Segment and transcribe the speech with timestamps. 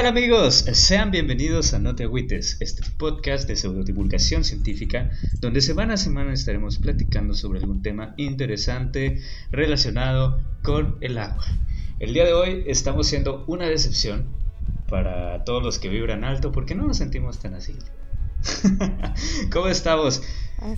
[0.00, 0.54] Hey, ¿qué tal amigos?
[0.72, 5.10] Sean bienvenidos a No te agüites, este podcast de pseudodivulgación científica,
[5.40, 11.44] donde semana a semana estaremos platicando sobre algún tema interesante relacionado con el agua.
[11.98, 14.24] El día de hoy estamos siendo una decepción
[14.88, 17.76] para todos los que vibran alto porque no nos sentimos tan así.
[19.52, 20.22] ¿Cómo estamos?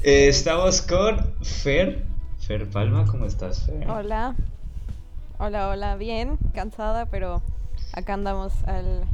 [0.03, 2.05] Eh, estamos con Fer.
[2.41, 3.89] Fer Palma, ¿cómo estás, Fer?
[3.89, 4.34] Hola.
[5.39, 7.41] Hola, hola, bien, cansada, pero
[7.93, 9.05] acá andamos al,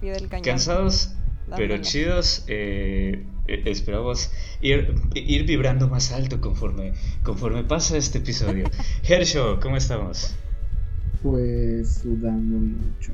[0.00, 0.44] pie del cañón.
[0.44, 1.14] Cansados,
[1.56, 2.44] pero chidos.
[2.48, 8.64] Eh, eh, esperamos ir, ir vibrando más alto conforme, conforme pasa este episodio.
[9.08, 10.34] Hersho, ¿cómo estamos?
[11.22, 13.12] Pues sudando mucho.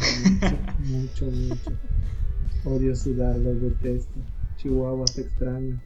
[0.78, 1.72] Mucho, mucho,
[2.64, 4.18] Odio sudar, lo detesto.
[4.56, 5.78] Chihuahua te extraño.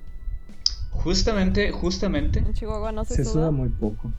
[0.90, 2.38] Justamente, justamente.
[2.38, 3.50] En Chihuahua no se, se suda.
[3.50, 4.12] muy poco.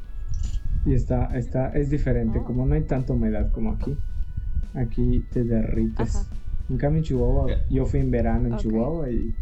[0.86, 3.98] Y está, está, es diferente, como no hay tanta humedad como aquí.
[4.76, 6.28] Aquí te derrites.
[6.70, 9.34] En cambio en Chihuahua, yo fui en verano en Chihuahua y,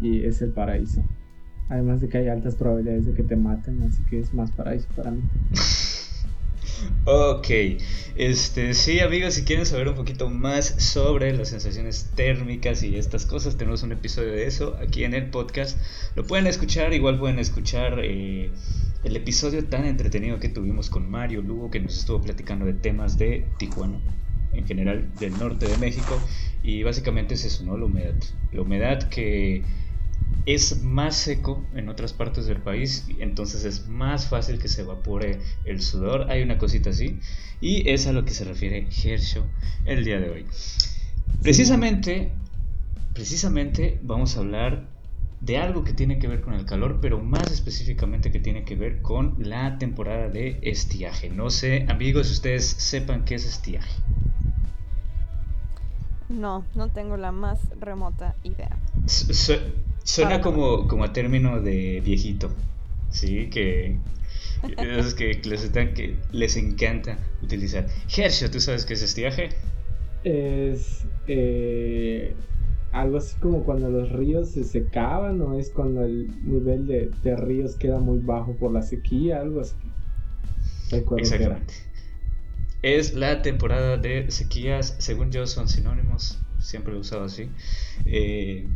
[0.00, 1.02] y es el paraíso.
[1.68, 4.88] Además de que hay altas probabilidades de que te maten, así que es más paraíso
[4.96, 5.22] para mí.
[7.04, 7.48] Ok,
[8.16, 13.26] este, sí amigos, si quieren saber un poquito más sobre las sensaciones térmicas y estas
[13.26, 15.78] cosas, tenemos un episodio de eso aquí en el podcast.
[16.16, 18.50] Lo pueden escuchar, igual pueden escuchar eh,
[19.04, 23.18] el episodio tan entretenido que tuvimos con Mario Lugo, que nos estuvo platicando de temas
[23.18, 24.00] de Tijuana,
[24.54, 26.24] en general del norte de México,
[26.62, 27.76] y básicamente es eso, ¿no?
[27.76, 28.14] La humedad.
[28.52, 29.62] La humedad que
[30.46, 35.38] es más seco en otras partes del país, entonces es más fácil que se evapore
[35.64, 36.30] el sudor.
[36.30, 37.18] Hay una cosita así,
[37.60, 39.44] y es a lo que se refiere Herschel
[39.86, 40.46] el día de hoy.
[41.42, 42.32] Precisamente,
[43.14, 44.88] precisamente vamos a hablar
[45.40, 48.76] de algo que tiene que ver con el calor, pero más específicamente que tiene que
[48.76, 51.28] ver con la temporada de estiaje.
[51.28, 54.00] No sé, amigos, si ustedes sepan qué es estiaje.
[56.34, 58.76] No, no tengo la más remota idea.
[60.02, 62.50] Suena como, como a término de viejito,
[63.10, 63.48] ¿sí?
[63.50, 63.98] Que,
[64.78, 67.86] es que, les, que les encanta utilizar.
[68.14, 69.50] Herschel, ¿tú sabes qué es estiaje?
[70.24, 72.34] Es eh,
[72.92, 77.36] algo así como cuando los ríos se secaban o es cuando el nivel de, de
[77.36, 79.76] ríos queda muy bajo por la sequía, algo así.
[80.92, 81.74] Exactamente.
[82.84, 87.48] Es la temporada de sequías, según yo son sinónimos, siempre lo he usado así.
[88.04, 88.68] Eh,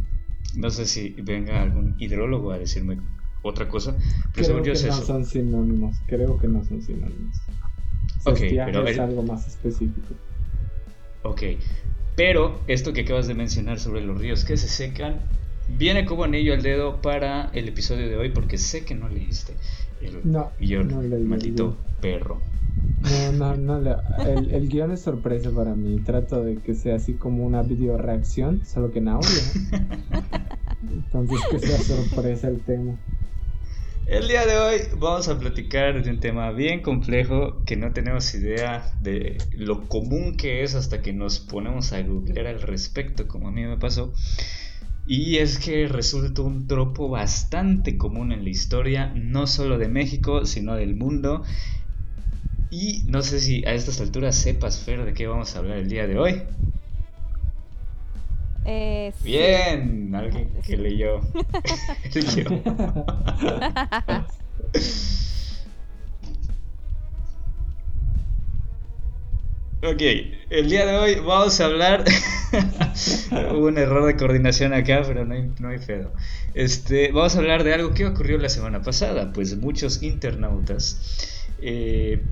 [0.56, 2.98] no sé si venga algún hidrólogo a decirme
[3.42, 3.94] otra cosa,
[4.34, 7.36] pero creo que no son sinónimos, creo que no son sinónimos.
[8.24, 10.14] Ok, pero es algo más específico.
[11.22, 11.42] Ok,
[12.16, 15.20] pero esto que acabas de mencionar sobre los ríos que se secan
[15.68, 19.54] viene como anillo al dedo para el episodio de hoy porque sé que no leíste
[20.00, 22.40] el no, guion, maldito perro.
[23.02, 26.00] No, no, no, el, el, guion es sorpresa para mí.
[26.00, 29.28] Trato de que sea así como una video reacción, solo que en audio.
[30.92, 32.96] Entonces que sea sorpresa el tema.
[34.06, 38.34] El día de hoy vamos a platicar de un tema bien complejo que no tenemos
[38.34, 43.48] idea de lo común que es hasta que nos ponemos a googlear al respecto, como
[43.48, 44.14] a mí me pasó.
[45.08, 50.44] Y es que resulta un tropo bastante común en la historia, no solo de México,
[50.46, 51.42] sino del mundo.
[52.70, 55.88] Y no sé si a estas alturas sepas, Fer, de qué vamos a hablar el
[55.90, 56.42] día de hoy.
[58.64, 61.20] Eh, Bien, alguien que leyó.
[69.82, 70.02] ok,
[70.50, 72.04] el día de hoy vamos a hablar.
[73.52, 75.78] Hubo un error de coordinación acá, pero no hay, no hay.
[76.54, 79.32] Este, vamos a hablar de algo que ocurrió la semana pasada.
[79.32, 82.22] Pues muchos internautas eh,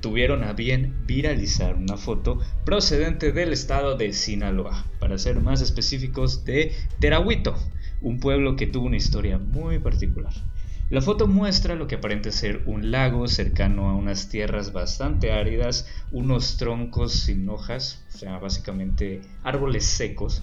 [0.00, 6.44] tuvieron a bien viralizar una foto procedente del estado de Sinaloa, para ser más específicos
[6.44, 7.54] de Terahuito,
[8.00, 10.32] un pueblo que tuvo una historia muy particular.
[10.90, 15.86] La foto muestra lo que aparenta ser un lago cercano a unas tierras bastante áridas,
[16.10, 20.42] unos troncos sin hojas, o sea, básicamente árboles secos,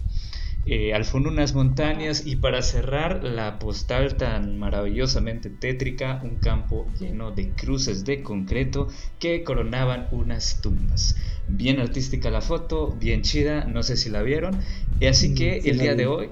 [0.65, 6.87] eh, al fondo unas montañas y para cerrar la postal tan maravillosamente tétrica, un campo
[6.97, 8.87] lleno de cruces de concreto
[9.19, 11.17] que coronaban unas tumbas.
[11.49, 14.57] Bien artística la foto, bien chida, no sé si la vieron.
[15.01, 16.29] Y así que el día de hoy,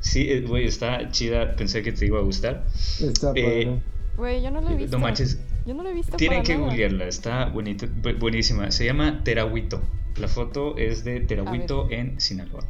[0.00, 2.66] sí, eh, güey, está chida, pensé que te iba a gustar.
[3.00, 3.80] Está eh,
[4.16, 4.96] Güey, yo no la he visto.
[4.96, 5.38] No manches.
[5.64, 6.16] Yo no la he visto.
[6.16, 7.52] Tienen que googlearla, está
[8.18, 8.70] buenísima.
[8.70, 9.80] Se llama Terahuito.
[10.16, 12.64] La foto es de Terahuito en Sinaloa.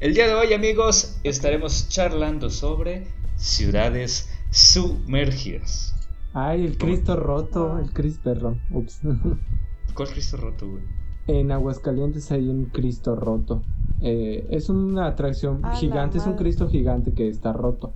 [0.00, 5.94] El día de hoy, amigos, estaremos charlando sobre ciudades sumergidas.
[6.34, 8.60] Ay, el Cristo roto, el Cristo, perdón.
[8.70, 9.00] Ups.
[9.94, 10.82] ¿Cuál Cristo roto, güey?
[11.26, 13.62] En Aguascalientes hay un Cristo roto.
[14.02, 17.92] Eh, es una atracción gigante, es un Cristo gigante que está roto.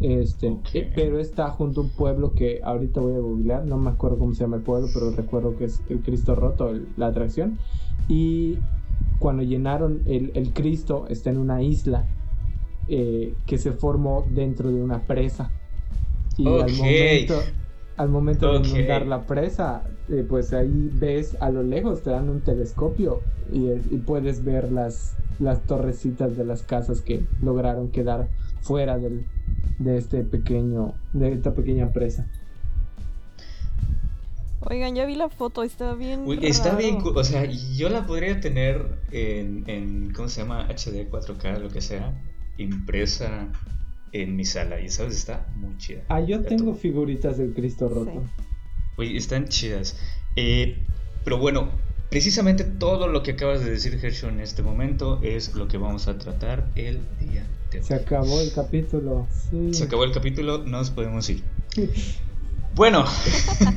[0.00, 3.90] Este, eh, pero está junto a un pueblo que ahorita voy a googlear, no me
[3.90, 7.58] acuerdo cómo se llama el pueblo, pero recuerdo que es el Cristo roto, la atracción.
[8.08, 8.58] Y
[9.18, 12.06] cuando llenaron el, el Cristo, está en una isla
[12.88, 15.50] eh, que se formó dentro de una presa.
[16.36, 17.34] Y al momento,
[17.96, 22.28] al momento de inundar la presa, eh, pues ahí ves a lo lejos, te dan
[22.28, 23.20] un telescopio
[23.52, 28.28] y, y, puedes ver las, las torrecitas de las casas que lograron quedar
[28.62, 29.26] fuera del,
[29.78, 32.26] de este pequeño, de esta pequeña presa.
[34.66, 36.24] Oigan, ya vi la foto, está bien.
[36.42, 40.66] está bien, o sea, yo la podría tener en, en, ¿cómo se llama?
[40.68, 42.18] HD 4K, lo que sea,
[42.56, 43.52] impresa
[44.14, 44.80] en mi sala.
[44.80, 46.02] Y sabes, está muy chida.
[46.08, 48.24] Ah, yo tengo figuritas del Cristo roto.
[48.96, 49.96] Uy, están chidas.
[50.36, 50.78] Eh,
[51.24, 51.70] pero bueno,
[52.10, 56.06] precisamente todo lo que acabas de decir, Hershey, en este momento es lo que vamos
[56.06, 57.84] a tratar el día de hoy.
[57.84, 59.26] Se acabó el capítulo.
[59.72, 61.42] Se acabó el capítulo, nos podemos ir.
[62.76, 63.04] Bueno,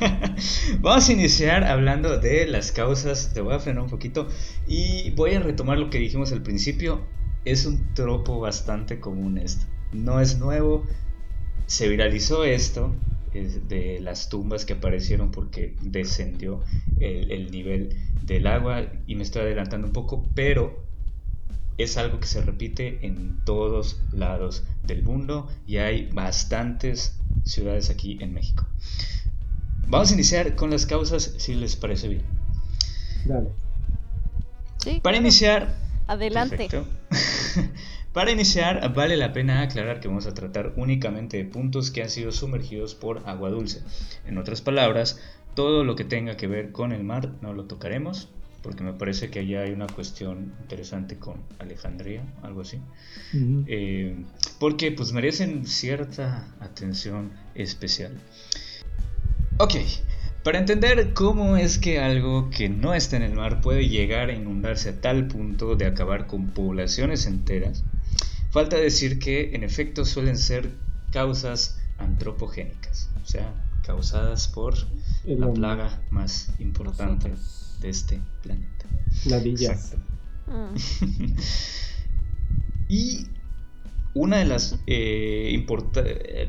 [0.80, 3.32] vamos a iniciar hablando de las causas.
[3.32, 4.26] Te voy a frenar un poquito
[4.66, 7.02] y voy a retomar lo que dijimos al principio.
[7.44, 9.66] Es un tropo bastante común esto.
[9.92, 10.86] No es nuevo.
[11.66, 12.94] Se viralizó esto
[13.32, 16.62] de las tumbas que aparecieron porque descendió
[16.98, 20.82] el, el nivel del agua y me estoy adelantando un poco, pero
[21.78, 28.18] es algo que se repite en todos lados del mundo y hay bastantes ciudades aquí
[28.20, 28.66] en México.
[29.86, 32.22] Vamos a iniciar con las causas si les parece bien.
[33.24, 33.50] Dale.
[35.02, 35.74] Para iniciar...
[36.06, 36.68] Adelante.
[38.12, 42.10] Para iniciar, vale la pena aclarar que vamos a tratar únicamente de puntos que han
[42.10, 43.82] sido sumergidos por agua dulce.
[44.26, 45.20] En otras palabras,
[45.54, 48.28] todo lo que tenga que ver con el mar no lo tocaremos,
[48.62, 52.80] porque me parece que allá hay una cuestión interesante con Alejandría, algo así,
[53.66, 54.16] eh,
[54.58, 58.18] porque pues merecen cierta atención especial.
[59.58, 59.74] Ok,
[60.44, 64.34] para entender cómo es que algo que no está en el mar puede llegar a
[64.34, 67.84] inundarse a tal punto de acabar con poblaciones enteras,
[68.50, 70.70] falta decir que en efecto suelen ser
[71.10, 73.52] causas antropogénicas, o sea,
[73.82, 74.74] causadas por
[75.24, 77.32] la plaga más importante
[77.80, 78.86] de este planeta.
[79.26, 79.96] Ladillas.
[80.46, 80.70] Ah.
[82.88, 83.26] y
[84.14, 86.48] una de las eh, importantes...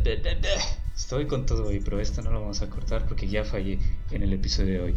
[0.95, 3.79] Estoy con todo hoy, pero esto no lo vamos a cortar porque ya fallé
[4.11, 4.95] en el episodio de hoy.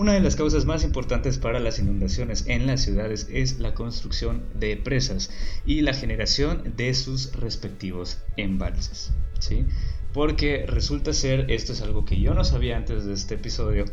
[0.00, 4.46] Una de las causas más importantes para las inundaciones en las ciudades es la construcción
[4.54, 5.30] de presas
[5.66, 9.12] y la generación de sus respectivos embalses.
[9.40, 9.66] ¿sí?
[10.14, 13.84] Porque resulta ser, esto es algo que yo no sabía antes de este episodio,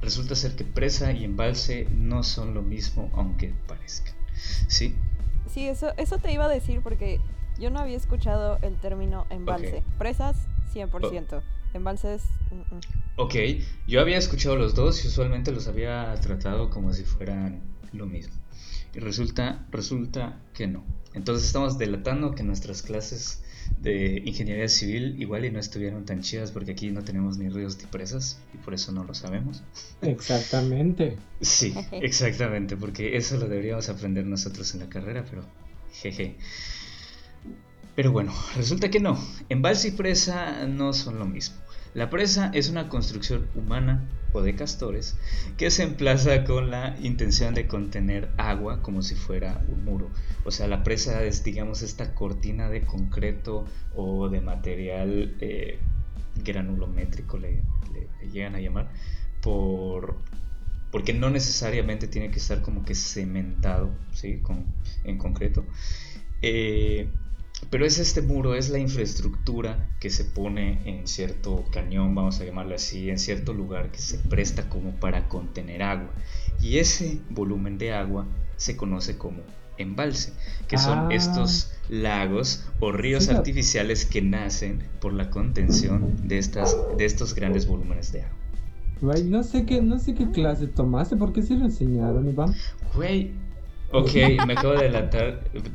[0.00, 4.14] resulta ser que presa y embalse no son lo mismo aunque parezcan.
[4.68, 4.94] ¿Sí?
[5.52, 7.18] Sí, eso, eso te iba a decir porque
[7.58, 9.82] yo no había escuchado el término embalse.
[9.98, 10.36] Presas,
[10.72, 11.42] 100%.
[11.74, 12.22] Embalses...
[12.50, 12.80] Mm, mm.
[13.16, 13.34] Ok,
[13.86, 17.60] yo había escuchado los dos y usualmente los había tratado como si fueran
[17.92, 18.34] lo mismo.
[18.94, 20.84] Y resulta, resulta que no.
[21.14, 23.42] Entonces estamos delatando que nuestras clases
[23.80, 27.78] de ingeniería civil igual y no estuvieron tan chidas porque aquí no tenemos ni ríos
[27.78, 29.62] ni presas y por eso no lo sabemos.
[30.02, 31.16] Exactamente.
[31.40, 35.44] Sí, exactamente, porque eso lo deberíamos aprender nosotros en la carrera, pero
[35.92, 36.36] jeje.
[37.98, 39.18] Pero bueno, resulta que no.
[39.48, 41.56] Embalse y presa no son lo mismo.
[41.94, 45.16] La presa es una construcción humana o de castores
[45.56, 50.10] que se emplaza con la intención de contener agua como si fuera un muro.
[50.44, 53.64] O sea, la presa es, digamos, esta cortina de concreto
[53.96, 55.80] o de material eh,
[56.44, 57.64] granulométrico, le,
[58.32, 58.92] llegan a llamar,
[59.42, 60.14] por,
[60.92, 64.38] porque no necesariamente tiene que estar como que cementado ¿sí?
[64.38, 64.66] Con,
[65.02, 65.66] en concreto.
[66.42, 67.08] Eh,
[67.70, 72.44] pero es este muro, es la infraestructura que se pone en cierto cañón, vamos a
[72.44, 76.10] llamarlo así, en cierto lugar que se presta como para contener agua.
[76.60, 79.42] Y ese volumen de agua se conoce como
[79.76, 80.32] embalse,
[80.66, 81.08] que son ah.
[81.10, 87.66] estos lagos o ríos artificiales que nacen por la contención de, estas, de estos grandes
[87.66, 89.14] volúmenes de agua.
[89.24, 92.54] no sé qué, no sé qué clase tomaste, ¿por qué se lo enseñaron, Iván?
[92.94, 93.32] Güey,
[93.90, 94.12] Ok,
[94.46, 94.90] me acabo de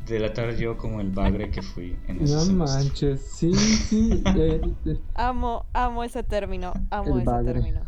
[0.06, 4.22] delatar, yo como el bagre que fui en ese No manches, sí, sí.
[4.36, 4.98] Eh, eh.
[5.14, 7.82] Amo, amo ese término, amo ese término.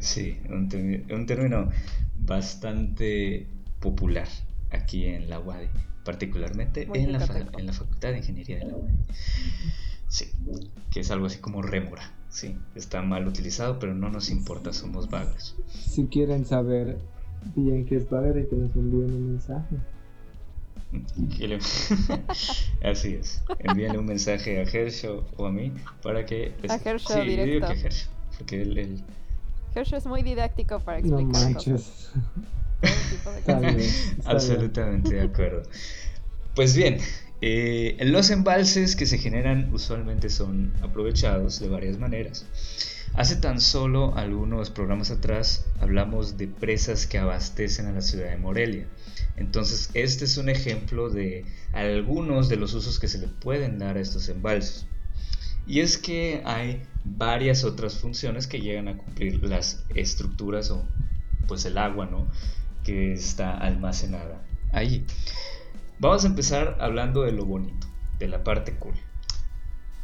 [0.00, 0.68] Sí, un,
[1.26, 1.68] término
[2.18, 3.46] bastante
[3.80, 4.28] popular
[4.70, 5.68] aquí en la UADI,
[6.04, 7.18] particularmente en la,
[7.58, 8.94] en la, Facultad de Ingeniería de la UADI.
[10.08, 10.32] Sí,
[10.90, 12.10] que es algo así como rémora.
[12.30, 15.54] Sí, está mal utilizado, pero no nos importa, somos vagos.
[15.68, 16.98] Si quieren saber
[17.54, 19.76] Bien que es padre que nos envíen un mensaje.
[22.84, 23.42] Así es.
[23.60, 25.72] Envíenle un mensaje a Hershey o a mí
[26.02, 26.52] para que...
[26.68, 27.68] A Hershey sí, directo.
[27.68, 27.88] que
[28.38, 29.02] porque él,
[29.74, 32.10] es muy didáctico para explicar No manches.
[34.24, 35.62] Absolutamente de acuerdo.
[36.54, 36.98] Pues bien,
[37.40, 42.46] eh, los embalses que se generan usualmente son aprovechados de varias maneras.
[43.14, 48.38] Hace tan solo algunos programas atrás hablamos de presas que abastecen a la ciudad de
[48.38, 48.88] Morelia.
[49.36, 53.98] Entonces, este es un ejemplo de algunos de los usos que se le pueden dar
[53.98, 54.86] a estos embalses.
[55.66, 60.82] Y es que hay varias otras funciones que llegan a cumplir las estructuras o
[61.46, 62.26] pues el agua, ¿no?
[62.82, 64.42] Que está almacenada
[64.72, 65.04] ahí.
[65.98, 67.86] Vamos a empezar hablando de lo bonito,
[68.18, 68.94] de la parte cool.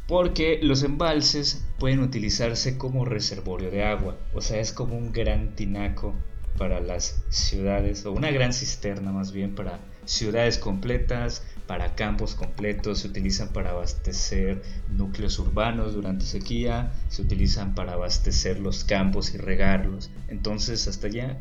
[0.09, 5.53] Porque los embalses pueden utilizarse como reservorio de agua, o sea, es como un gran
[5.53, 6.15] tinaco
[6.57, 13.01] para las ciudades, o una gran cisterna más bien para ciudades completas, para campos completos,
[13.01, 19.37] se utilizan para abastecer núcleos urbanos durante sequía, se utilizan para abastecer los campos y
[19.37, 20.09] regarlos.
[20.27, 21.39] Entonces, hasta allá,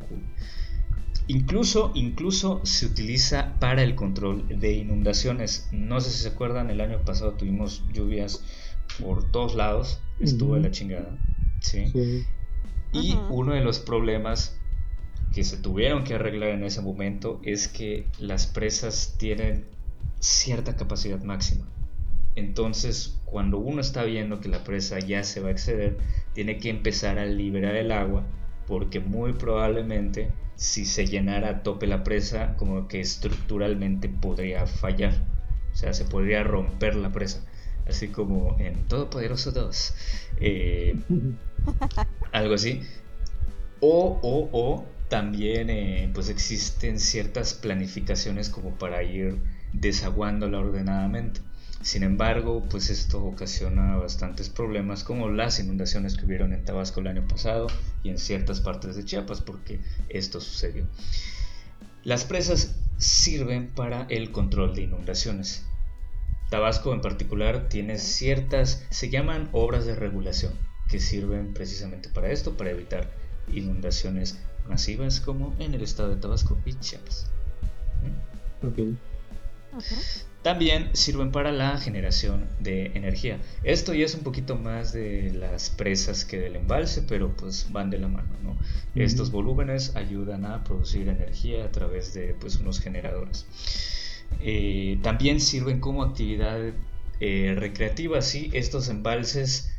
[1.31, 5.69] Incluso, incluso se utiliza para el control de inundaciones.
[5.73, 8.43] No sé si se acuerdan, el año pasado tuvimos lluvias
[9.01, 11.19] por todos lados, estuvo en la chingada.
[11.61, 12.25] ¿sí?
[12.93, 14.59] Y uno de los problemas
[15.33, 19.67] que se tuvieron que arreglar en ese momento es que las presas tienen
[20.21, 21.67] cierta capacidad máxima.
[22.35, 25.99] Entonces, cuando uno está viendo que la presa ya se va a exceder,
[26.35, 28.25] tiene que empezar a liberar el agua
[28.69, 35.15] porque muy probablemente si se llenara a tope la presa, como que estructuralmente podría fallar.
[35.73, 37.45] O sea, se podría romper la presa.
[37.89, 39.95] Así como en Todopoderoso 2.
[40.41, 40.97] Eh,
[42.33, 42.83] algo así.
[43.81, 49.39] O, o, o también eh, pues existen ciertas planificaciones como para ir
[49.73, 51.41] desaguándola ordenadamente.
[51.81, 57.07] Sin embargo, pues esto ocasiona bastantes problemas como las inundaciones que hubieron en Tabasco el
[57.07, 57.69] año pasado
[58.03, 60.87] y en ciertas partes de Chiapas porque esto sucedió.
[62.03, 65.65] Las presas sirven para el control de inundaciones.
[66.51, 70.55] Tabasco en particular tiene ciertas, se llaman obras de regulación,
[70.89, 73.11] que sirven precisamente para esto, para evitar
[73.53, 74.39] inundaciones
[74.69, 77.31] masivas como en el estado de Tabasco y Chiapas.
[78.03, 78.69] ¿Mm?
[80.43, 83.39] También sirven para la generación de energía.
[83.65, 87.91] Esto ya es un poquito más de las presas que del embalse, pero pues van
[87.91, 88.29] de la mano.
[88.43, 88.57] ¿no?
[88.95, 93.47] Estos volúmenes ayudan a producir energía a través de pues, unos generadores.
[94.41, 96.61] Eh, también sirven como actividad
[97.21, 98.23] eh, recreativa.
[98.23, 98.51] ¿sí?
[98.53, 99.75] Estos embalses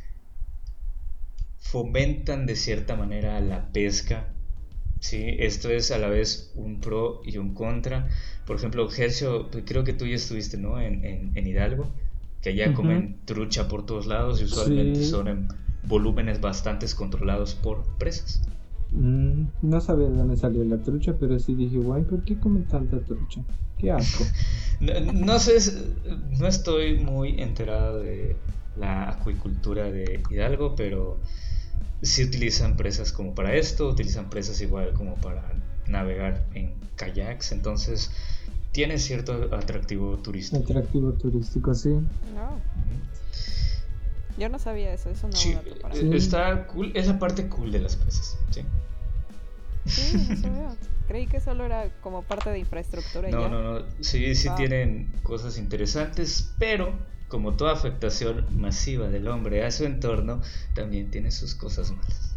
[1.58, 4.28] fomentan de cierta manera la pesca
[5.00, 8.08] Sí, esto es a la vez un pro y un contra.
[8.46, 10.78] Por ejemplo, Gercio, pues, creo que tú ya estuviste, ¿no?
[10.78, 11.90] En, Hidalgo,
[12.42, 15.48] que allá comen trucha por todos lados y usualmente son en
[15.84, 18.42] volúmenes bastante controlados por presas.
[18.92, 22.64] Mm, no sabía de dónde salió la trucha, pero sí dije, guay, ¿por qué comen
[22.64, 23.42] tanta trucha?
[23.78, 24.24] Qué asco.
[24.80, 25.58] no, sé,
[26.38, 28.36] no estoy muy enterado de
[28.76, 31.18] la acuicultura de Hidalgo, pero
[32.02, 35.42] si utilizan presas como para esto, utilizan presas igual como para
[35.86, 38.10] navegar en kayaks, entonces
[38.72, 40.62] tiene cierto atractivo turístico.
[40.62, 41.90] Atractivo turístico, sí.
[42.34, 42.60] No.
[44.40, 47.80] Yo no sabía eso, eso no sí, eh, está cool, es la parte cool de
[47.80, 48.62] las presas, sí.
[49.84, 50.74] Sí, sabía.
[51.08, 53.30] Creí que solo era como parte de infraestructura.
[53.30, 59.62] No, no, no, sí, sí tienen cosas interesantes, pero como toda afectación masiva del hombre
[59.66, 60.40] a su entorno,
[60.74, 62.34] también tiene sus cosas malas.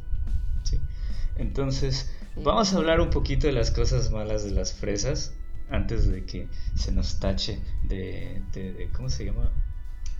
[1.37, 5.33] Entonces, vamos a hablar un poquito de las cosas malas de las fresas
[5.69, 9.49] antes de que se nos tache de, ¿cómo se llama?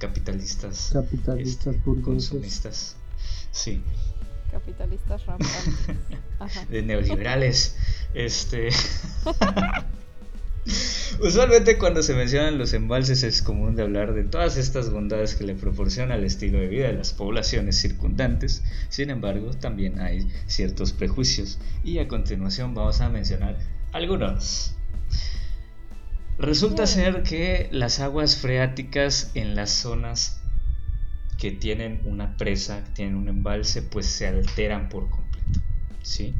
[0.03, 0.89] Capitalistas.
[0.91, 2.98] Capitalistas este, consumistas.
[3.51, 3.81] Sí.
[4.51, 5.88] Capitalistas rampantes.
[6.69, 7.77] De neoliberales.
[8.13, 8.67] Este.
[11.22, 15.45] Usualmente cuando se mencionan los embalses es común de hablar de todas estas bondades que
[15.45, 20.91] le proporciona el estilo de vida de las poblaciones circundantes, sin embargo también hay ciertos
[20.91, 23.57] prejuicios y a continuación vamos a mencionar
[23.93, 24.75] algunos.
[26.38, 30.42] Resulta ser que las aguas freáticas en las zonas
[31.38, 35.60] que tienen una presa, que tienen un embalse, pues se alteran por completo.
[36.02, 36.34] ¿sí?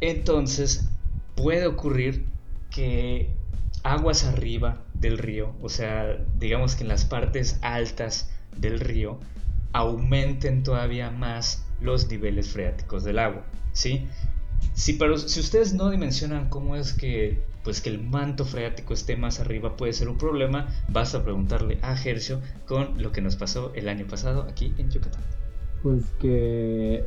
[0.00, 0.88] Entonces
[1.36, 2.26] puede ocurrir
[2.70, 3.30] que
[3.82, 9.20] aguas arriba del río, o sea, digamos que en las partes altas del río,
[9.72, 14.08] aumenten todavía más los niveles freáticos del agua, ¿sí?
[14.72, 19.16] Si, pero si ustedes no dimensionan cómo es que, pues, que el manto freático esté
[19.16, 23.72] más arriba puede ser un problema, basta preguntarle a Hercio con lo que nos pasó
[23.74, 25.22] el año pasado aquí en Yucatán.
[25.82, 27.04] Pues que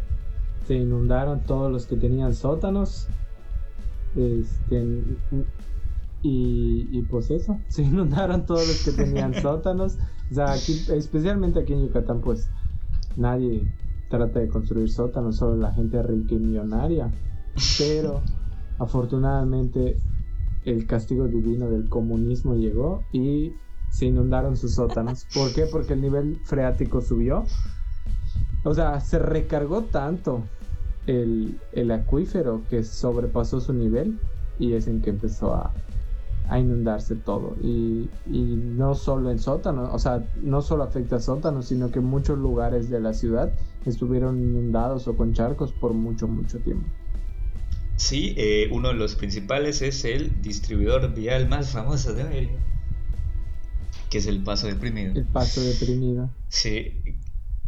[0.68, 3.08] se inundaron todos los que tenían sótanos.
[4.16, 5.04] Este,
[6.24, 9.98] y, y, pues eso, se inundaron todos los que tenían sótanos.
[10.32, 12.50] O sea, aquí, especialmente aquí en Yucatán, pues
[13.16, 13.72] nadie
[14.10, 17.12] trata de construir sótanos, solo la gente rica y millonaria.
[17.78, 18.22] Pero
[18.80, 19.98] afortunadamente
[20.68, 23.54] el castigo divino del comunismo llegó y
[23.90, 25.26] se inundaron sus sótanos.
[25.34, 25.66] ¿Por qué?
[25.66, 27.46] Porque el nivel freático subió.
[28.66, 30.44] O sea, se recargó tanto
[31.06, 31.58] el,
[31.90, 34.20] acuífero que sobrepasó su nivel
[34.60, 35.74] y es en que empezó a,
[36.60, 37.56] inundarse todo.
[37.62, 42.02] Y, y, no solo en sótanos, o sea, no solo afecta a sótanos, sino que
[42.02, 43.54] muchos lugares de la ciudad
[43.86, 46.88] estuvieron inundados o con charcos por mucho, mucho tiempo.
[47.98, 52.60] Sí, eh, uno de los principales es el distribuidor vial más famoso de América,
[54.12, 55.14] que es el Paso Deprimido.
[55.16, 56.30] El Paso Deprimido.
[56.48, 57.02] Sí.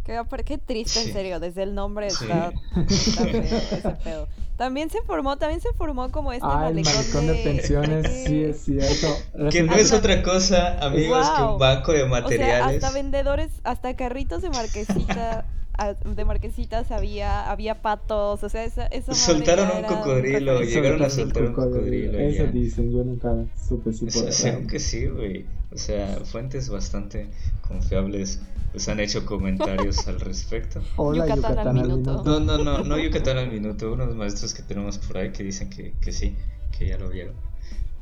[0.04, 4.28] Qué, qué triste, en serio, desde el nombre está, feo ese pedo.
[4.56, 8.44] También se formó, también se formó como este ah, malecón, el malecón de, pensiones, sí
[8.44, 9.08] es cierto.
[9.50, 12.78] Que no es otra cosa, amigos, que un banco de materiales.
[12.78, 15.46] O sea, hasta vendedores, hasta carritos de marquesita
[15.94, 21.44] de marquesitas había, había patos, o sea, esa, esa Soltaron un cocodrilo, llegaron a soltar
[21.44, 22.20] un cocodrilo.
[22.20, 23.34] Eso dicen, yo nunca
[23.68, 25.46] supe si por sea, que sí, güey.
[25.72, 27.30] O sea, fuentes bastante
[27.68, 30.82] confiables pues han hecho comentarios al respecto.
[30.96, 32.24] Hola, Yucatán, al minuto.
[32.24, 33.92] No, no, no, no Yucatán al minuto.
[33.92, 36.36] Unos maestros que tenemos por ahí que dicen que, que sí,
[36.78, 37.34] que ya lo vieron.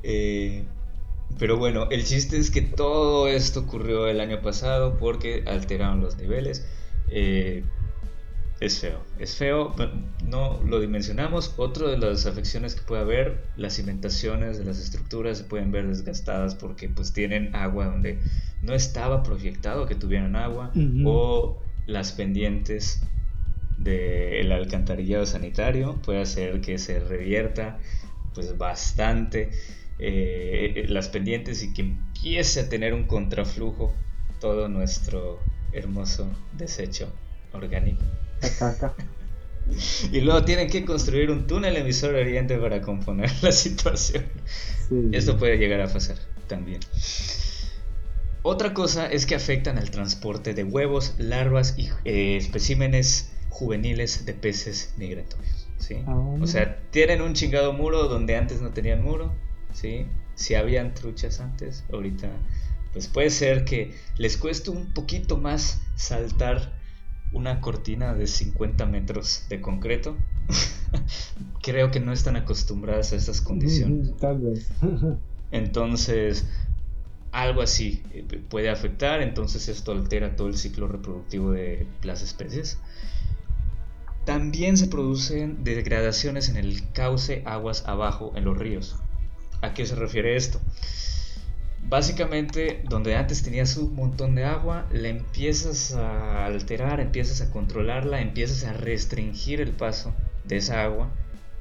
[0.03, 0.63] Eh,
[1.39, 6.17] pero bueno, el chiste es que todo esto ocurrió el año pasado porque alteraron los
[6.17, 6.65] niveles.
[7.09, 7.63] Eh,
[8.59, 9.75] es feo, es feo,
[10.25, 11.53] no lo dimensionamos.
[11.57, 15.87] Otra de las afecciones que puede haber, las cimentaciones de las estructuras se pueden ver
[15.87, 18.19] desgastadas porque pues tienen agua donde
[18.63, 20.71] no estaba proyectado que tuvieran agua
[21.05, 23.01] o las pendientes
[23.77, 27.77] del alcantarillado sanitario puede hacer que se revierta
[28.33, 29.51] pues bastante
[29.99, 33.93] eh, las pendientes y que empiece a tener un contraflujo
[34.39, 35.39] todo nuestro
[35.77, 37.11] hermoso desecho
[37.53, 38.03] orgánico.
[40.11, 44.25] y luego tienen que construir un túnel emisor oriente para componer la situación.
[45.11, 46.79] Esto puede llegar a pasar también.
[48.43, 54.33] Otra cosa es que afectan al transporte de huevos, larvas y eh, especímenes juveniles de
[54.33, 55.67] peces migratorios.
[55.79, 55.97] ¿sí?
[56.07, 56.15] Ah.
[56.15, 59.33] O sea, tienen un chingado muro donde antes no tenían muro.
[59.73, 60.05] ¿sí?
[60.35, 62.29] Si habían truchas antes, ahorita
[62.97, 66.73] pues puede ser que les cueste un poquito más saltar
[67.31, 70.17] una cortina de 50 metros de concreto.
[71.61, 74.17] Creo que no están acostumbradas a estas condiciones.
[74.17, 74.71] Tal vez.
[75.51, 76.47] Entonces,
[77.31, 82.79] algo así eh, puede afectar, entonces esto altera todo el ciclo reproductivo de las especies.
[84.25, 88.95] También se producen degradaciones en el cauce aguas abajo en los ríos.
[89.61, 90.59] ¿A qué se refiere esto?
[91.89, 98.19] Básicamente, donde antes tenías un montón de agua, la empiezas a alterar, empiezas a controlarla,
[98.19, 101.09] empiezas a restringir el paso de esa agua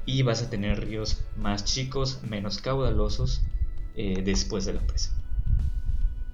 [0.05, 3.41] y vas a tener ríos más chicos, menos caudalosos
[3.95, 5.11] eh, después de la presa.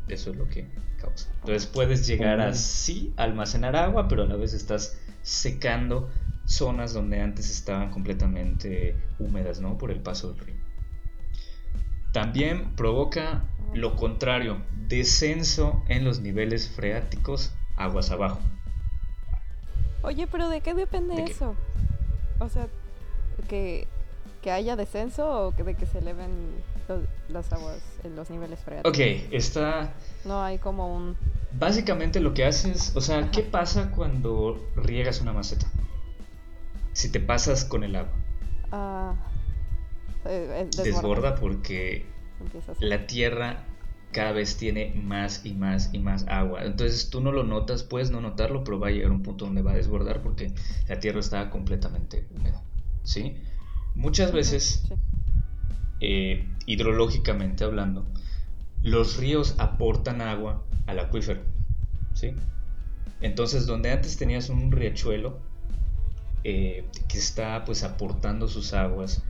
[0.07, 0.67] Eso es lo que
[0.99, 1.29] causa.
[1.41, 6.09] Entonces puedes llegar a sí almacenar agua, pero a la vez estás secando
[6.45, 9.77] zonas donde antes estaban completamente húmedas, ¿no?
[9.77, 10.62] Por el paso del río.
[12.13, 18.39] También provoca lo contrario, descenso en los niveles freáticos aguas abajo.
[20.03, 21.55] Oye, pero ¿de qué depende eso?
[22.39, 22.67] O sea,
[23.49, 23.87] que,
[24.45, 26.29] haya descenso o que de que se eleven
[27.29, 28.91] las aguas en los niveles freáticos.
[28.91, 28.99] Ok,
[29.31, 29.93] está...
[30.23, 31.17] No hay como un...
[31.53, 35.65] Básicamente lo que haces, o sea, ¿qué pasa cuando riegas una maceta?
[36.91, 38.13] Si te pasas con el agua.
[38.71, 39.15] Ah...
[40.25, 42.05] Eh, desborda porque
[42.79, 43.65] la tierra
[44.13, 46.63] cada vez tiene más y más y más agua.
[46.63, 49.61] Entonces tú no lo notas, puedes no notarlo, pero va a llegar un punto donde
[49.61, 50.53] va a desbordar porque
[50.87, 52.61] la tierra está completamente húmeda.
[53.03, 53.35] ¿sí?
[53.95, 54.83] Muchas veces,
[55.99, 58.05] eh, hidrológicamente hablando,
[58.81, 61.41] los ríos aportan agua al acuífero.
[62.13, 62.35] ¿sí?
[63.19, 65.39] Entonces, donde antes tenías un riachuelo
[66.43, 69.23] eh, que está pues aportando sus aguas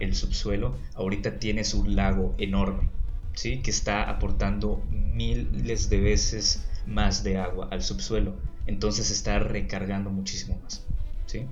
[0.00, 2.90] el subsuelo, ahorita tienes un lago enorme,
[3.34, 3.62] ¿sí?
[3.62, 8.34] que está aportando miles de veces más de agua al subsuelo,
[8.66, 10.84] entonces está recargando muchísimo más.
[11.26, 11.46] ¿sí?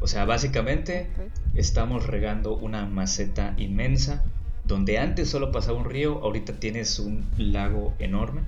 [0.00, 1.10] O sea, básicamente
[1.54, 4.24] estamos regando una maceta inmensa
[4.64, 8.42] donde antes solo pasaba un río, ahorita tienes un lago enorme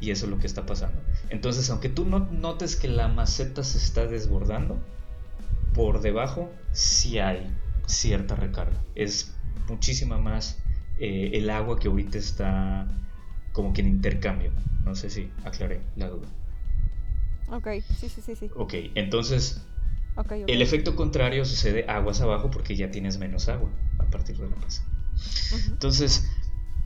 [0.00, 1.00] y eso es lo que está pasando.
[1.28, 4.78] Entonces, aunque tú no notes que la maceta se está desbordando,
[5.72, 7.46] por debajo sí hay
[7.90, 8.82] cierta recarga.
[8.94, 9.34] Es
[9.68, 10.62] muchísima más
[10.98, 12.86] eh, el agua que ahorita está
[13.52, 14.52] como que en intercambio.
[14.84, 16.28] No sé si aclaré la duda.
[17.48, 18.36] Ok, sí, sí, sí.
[18.36, 18.50] sí.
[18.54, 19.66] Ok, entonces
[20.46, 24.56] el efecto contrario sucede aguas abajo porque ya tienes menos agua a partir de la
[24.56, 24.84] masa.
[25.68, 26.28] Entonces,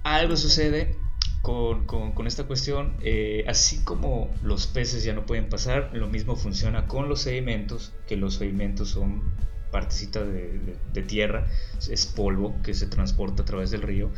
[0.03, 0.97] algo sucede
[1.43, 2.97] con, esta cuestión.
[3.03, 7.93] Eh, así como los peces ya no pueden pasar, lo mismo funciona con los sedimentos,
[8.07, 9.23] que los sedimentos son
[9.75, 11.49] partecita de, de tierra,
[11.91, 14.13] es polvo que se transporta a través del río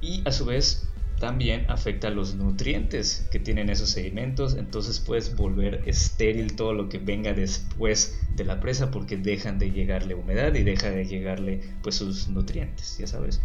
[0.00, 0.88] y a su vez
[1.20, 6.98] también afecta los nutrientes que tienen esos sedimentos, entonces puedes volver estéril todo lo que
[6.98, 11.94] venga después de la presa porque dejan de llegarle humedad y deja de llegarle pues
[11.94, 13.40] sus nutrientes, ya sabes.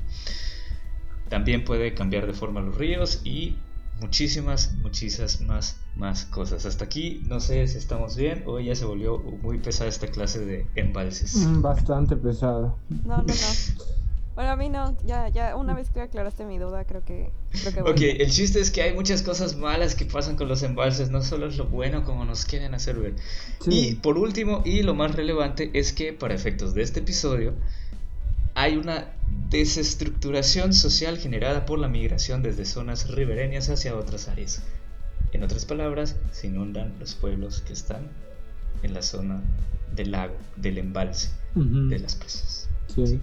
[1.29, 3.57] También puede cambiar de forma los ríos y
[4.01, 6.65] muchísimas, muchísimas más, más cosas.
[6.65, 10.43] Hasta aquí no sé si estamos bien o ya se volvió muy pesada esta clase
[10.43, 11.35] de embalses.
[11.35, 12.77] Mm, bastante pesado.
[13.05, 13.33] No, no, no.
[14.33, 17.31] Bueno, a mí no, ya, ya, una vez que aclaraste mi duda, creo que...
[17.51, 20.63] Creo que ok, el chiste es que hay muchas cosas malas que pasan con los
[20.63, 23.15] embalses, no solo es lo bueno como nos quieren hacer ver.
[23.67, 27.53] Y por último, y lo más relevante, es que para efectos de este episodio,
[28.55, 29.13] hay una
[29.49, 34.63] desestructuración social generada por la migración desde zonas ribereñas hacia otras áreas.
[35.33, 38.09] En otras palabras, se inundan los pueblos que están
[38.83, 39.41] en la zona
[39.95, 42.69] del lago, del embalse, de las presas.
[42.87, 43.19] ¿Sí?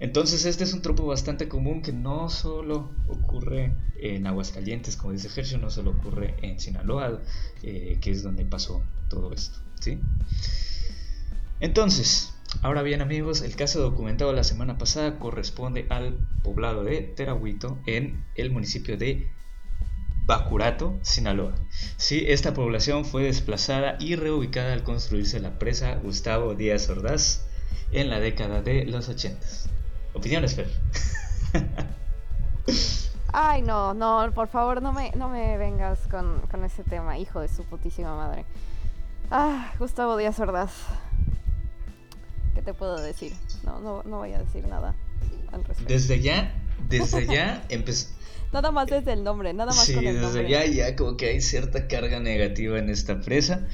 [0.00, 5.28] Entonces este es un tropo bastante común que no solo ocurre en Aguascalientes, como dice
[5.34, 7.20] Herschel, no solo ocurre en Sinaloa,
[7.62, 9.58] eh, que es donde pasó todo esto.
[9.80, 9.98] ¿sí?
[11.60, 17.78] Entonces, ahora bien amigos, el caso documentado la semana pasada corresponde al poblado de Terahuito
[17.86, 19.30] en el municipio de
[20.26, 21.54] Bacurato, Sinaloa.
[21.96, 27.46] Sí, esta población fue desplazada y reubicada al construirse la presa Gustavo Díaz Ordaz
[27.92, 29.46] en la década de los 80.
[30.14, 30.70] Opiniones, Fer.
[33.32, 37.40] Ay, no, no, por favor, no me, no me vengas con, con ese tema, hijo
[37.40, 38.46] de su putísima madre.
[39.30, 40.72] Ah, Gustavo Díaz Ordaz.
[42.54, 43.32] ¿Qué te puedo decir?
[43.64, 44.94] No, no, no voy a decir nada
[45.52, 45.92] al respecto.
[45.92, 46.54] Desde ya,
[46.88, 48.08] desde ya empezó.
[48.52, 50.42] Nada más desde el nombre, nada más con el nombre.
[50.42, 53.66] Sí, desde ya, ya como que hay cierta carga negativa en esta presa.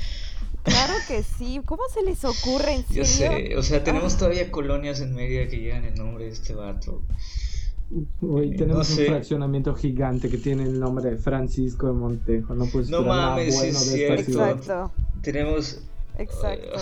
[0.62, 1.60] Claro que sí.
[1.64, 3.02] ¿Cómo se les ocurre en serio?
[3.02, 4.18] Yo sé, o sea, tenemos ah.
[4.18, 7.02] todavía colonias en media que llevan el nombre de este vato.
[8.20, 12.54] Hoy tenemos un fraccionamiento gigante que tiene el nombre de Francisco de Montejo.
[12.54, 13.94] No puedes no mames, bueno es
[14.28, 14.92] Exacto.
[15.22, 15.82] Tenemos.
[16.16, 16.78] Exacto.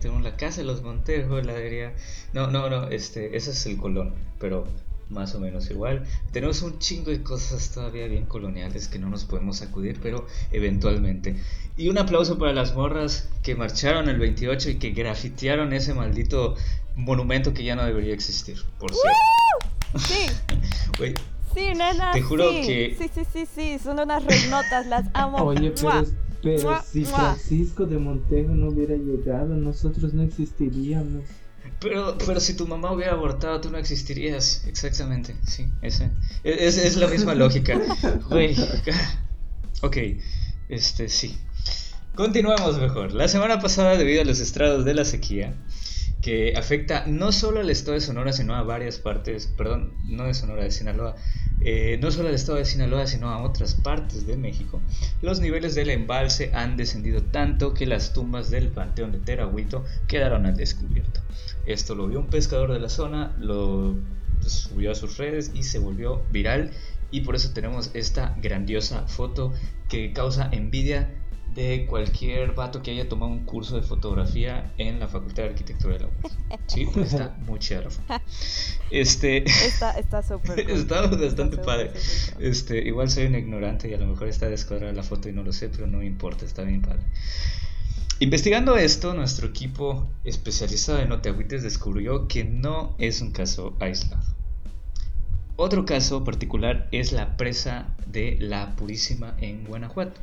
[0.00, 1.94] Tenemos la casa de los Montejo, la diría.
[2.32, 4.66] No, no, no, este, ese es el Colón, pero
[5.10, 6.04] más o menos igual.
[6.32, 11.36] Tenemos un chingo de cosas todavía bien coloniales que no nos podemos acudir, pero eventualmente.
[11.76, 16.56] Y un aplauso para las morras que marcharon el 28 y que grafitearon ese maldito
[16.94, 20.08] monumento que ya no debería existir, por cierto.
[20.08, 21.14] Sí.
[21.56, 22.12] Sí, nena.
[22.12, 22.94] Te juro que.
[22.98, 23.78] Sí, sí, sí, sí.
[23.82, 25.38] Son unas renotas, las amo.
[25.38, 26.04] Oye, pero,
[26.46, 31.24] pero si Francisco de Montejo no hubiera llegado, nosotros no existiríamos.
[31.80, 34.64] Pero, pero si tu mamá hubiera abortado, tú no existirías.
[34.64, 36.12] Exactamente, sí, ese.
[36.44, 37.80] Es, es la misma lógica.
[38.30, 38.54] Güey.
[39.82, 39.96] Ok,
[40.68, 41.36] este, sí.
[42.14, 43.12] Continuamos mejor.
[43.12, 45.52] La semana pasada, debido a los estrados de la sequía,
[46.26, 50.34] que afecta no solo al estado de Sonora, sino a varias partes, perdón, no de
[50.34, 51.14] Sonora, de Sinaloa,
[51.60, 54.82] eh, no solo al estado de Sinaloa, sino a otras partes de México,
[55.22, 60.46] los niveles del embalse han descendido tanto que las tumbas del panteón de Terahuito quedaron
[60.46, 61.20] al descubierto.
[61.64, 63.94] Esto lo vio un pescador de la zona, lo
[64.40, 66.72] subió a sus redes y se volvió viral
[67.12, 69.52] y por eso tenemos esta grandiosa foto
[69.88, 71.08] que causa envidia
[71.56, 75.94] de cualquier vato que haya tomado un curso de fotografía en la Facultad de Arquitectura
[75.94, 76.38] de la UAS.
[76.66, 77.88] Sí, pues está muy chévere.
[78.90, 81.92] Este está súper está bastante padre.
[82.38, 85.42] Este, igual soy un ignorante y a lo mejor está descuadrada la foto y no
[85.42, 87.00] lo sé, pero no me importa, está bien padre.
[88.20, 94.22] Investigando esto, nuestro equipo especializado en Oteahuites descubrió que no es un caso aislado.
[95.56, 100.20] Otro caso particular es la presa de la Purísima en Guanajuato.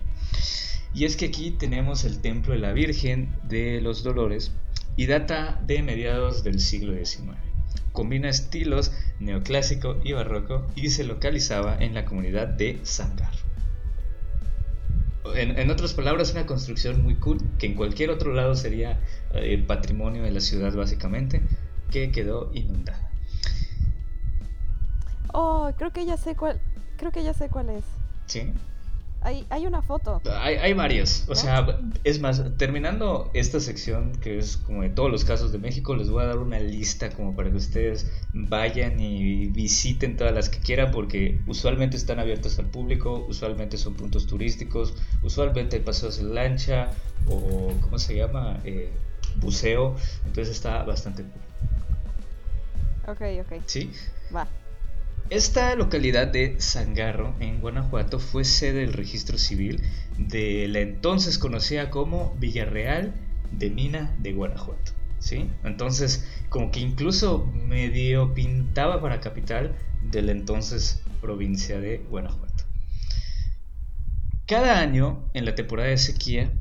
[0.93, 4.51] Y es que aquí tenemos el templo de la Virgen de los Dolores
[4.95, 7.38] y data de mediados del siglo XIX.
[7.91, 13.34] Combina estilos neoclásico y barroco y se localizaba en la comunidad de Sangar.
[15.36, 18.99] en, otras palabras, una construcción muy cool, que en cualquier otro lado sería
[19.34, 21.41] eh, patrimonio de la ciudad básicamente,
[21.89, 23.10] que quedó inundada.
[25.34, 26.60] Oh, creo que ya sé cuál,
[26.97, 27.84] creo que ya sé cuál es.
[28.27, 28.53] ¿Sí?
[29.23, 30.21] Hay, hay una foto.
[30.29, 31.25] Hay, hay varios.
[31.29, 35.59] O sea, es más, terminando esta sección, que es como de todos los casos de
[35.59, 40.33] México, les voy a dar una lista como para que ustedes vayan y visiten todas
[40.33, 45.81] las que quieran, porque usualmente están abiertas al público, usualmente son puntos turísticos, usualmente hay
[45.83, 46.91] paseos en lancha
[47.27, 48.59] o, ¿cómo se llama?
[48.65, 48.91] Eh,
[49.38, 49.95] buceo.
[50.25, 51.23] Entonces está bastante
[53.07, 53.62] Ok, ok.
[53.65, 53.91] Sí.
[54.33, 54.47] Va.
[55.29, 59.81] Esta localidad de Sangarro, en Guanajuato, fue sede del registro civil
[60.17, 63.13] de la entonces conocida como Villarreal
[63.51, 64.91] de Mina de Guanajuato.
[65.19, 65.49] ¿sí?
[65.63, 69.75] Entonces, como que incluso medio pintaba para capital
[70.12, 72.65] de la entonces provincia de Guanajuato.
[74.45, 76.51] Cada año, en la temporada de sequía,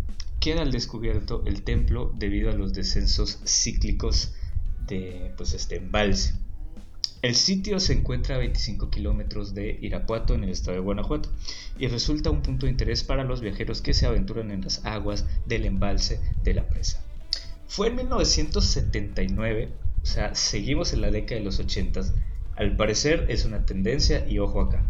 [0.41, 4.35] queda al descubierto el templo debido a los descensos cíclicos
[4.87, 6.35] de pues, este embalse.
[7.23, 11.29] El sitio se encuentra a 25 kilómetros de Irapuato, en el estado de Guanajuato,
[11.79, 15.25] y resulta un punto de interés para los viajeros que se aventuran en las aguas
[15.47, 17.01] del embalse de la presa.
[17.69, 19.69] Fue en 1979,
[20.03, 22.01] o sea, seguimos en la década de los 80.
[22.57, 24.85] Al parecer es una tendencia, y ojo acá,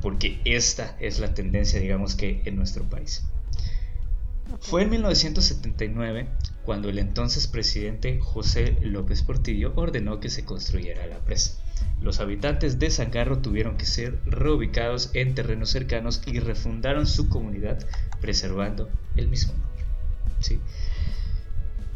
[0.00, 3.24] porque esta es la tendencia, digamos que, en nuestro país.
[4.60, 6.28] Fue en 1979
[6.64, 11.60] cuando el entonces presidente José López Portillo ordenó que se construyera la presa.
[12.00, 17.78] Los habitantes de Sangarro tuvieron que ser reubicados en terrenos cercanos y refundaron su comunidad
[18.20, 19.84] preservando el mismo nombre.
[20.40, 20.60] ¿sí?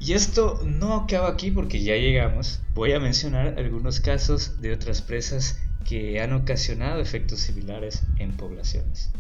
[0.01, 2.61] Y esto no acaba aquí porque ya llegamos.
[2.75, 9.11] Voy a mencionar algunos casos de otras presas que han ocasionado efectos similares en poblaciones.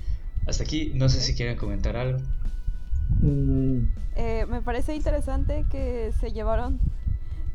[0.46, 2.18] Hasta aquí, no sé si quieren comentar algo.
[3.20, 3.92] Mm.
[4.16, 6.80] Eh, me parece interesante que se llevaron,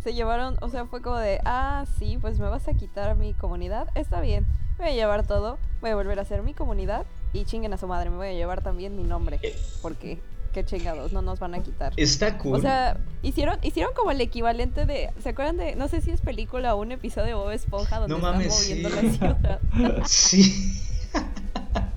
[0.04, 3.34] se llevaron, o sea, fue como de, ah, sí, pues me vas a quitar mi
[3.34, 4.46] comunidad, está bien,
[4.78, 7.78] me voy a llevar todo, voy a volver a ser mi comunidad y chinguen a
[7.78, 9.40] su madre, me voy a llevar también mi nombre,
[9.82, 10.20] porque
[10.54, 11.94] qué chingados, no nos van a quitar.
[11.98, 12.56] Está cool.
[12.56, 16.22] O sea, hicieron, hicieron como el equivalente de, ¿se acuerdan de, no sé si es
[16.22, 19.62] película o un episodio de Bob Esponja donde están moviendo la ciudad?
[20.06, 20.82] sí.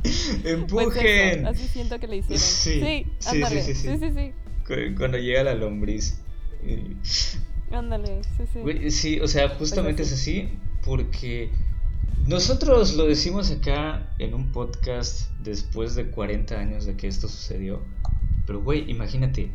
[0.44, 1.46] Empujen.
[1.46, 2.38] así siento que le hicieron.
[2.38, 4.32] Sí, sí, sí, sí, sí,
[4.96, 6.20] Cuando llega la lombriz.
[7.70, 8.90] Ándale, sí, sí.
[8.90, 10.48] Sí, o sea, justamente es así
[10.84, 11.50] porque
[12.26, 17.82] nosotros lo decimos acá en un podcast después de 40 años de que esto sucedió.
[18.46, 19.50] Pero, güey, imagínate,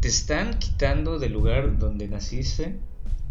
[0.00, 2.78] te están quitando del lugar donde naciste,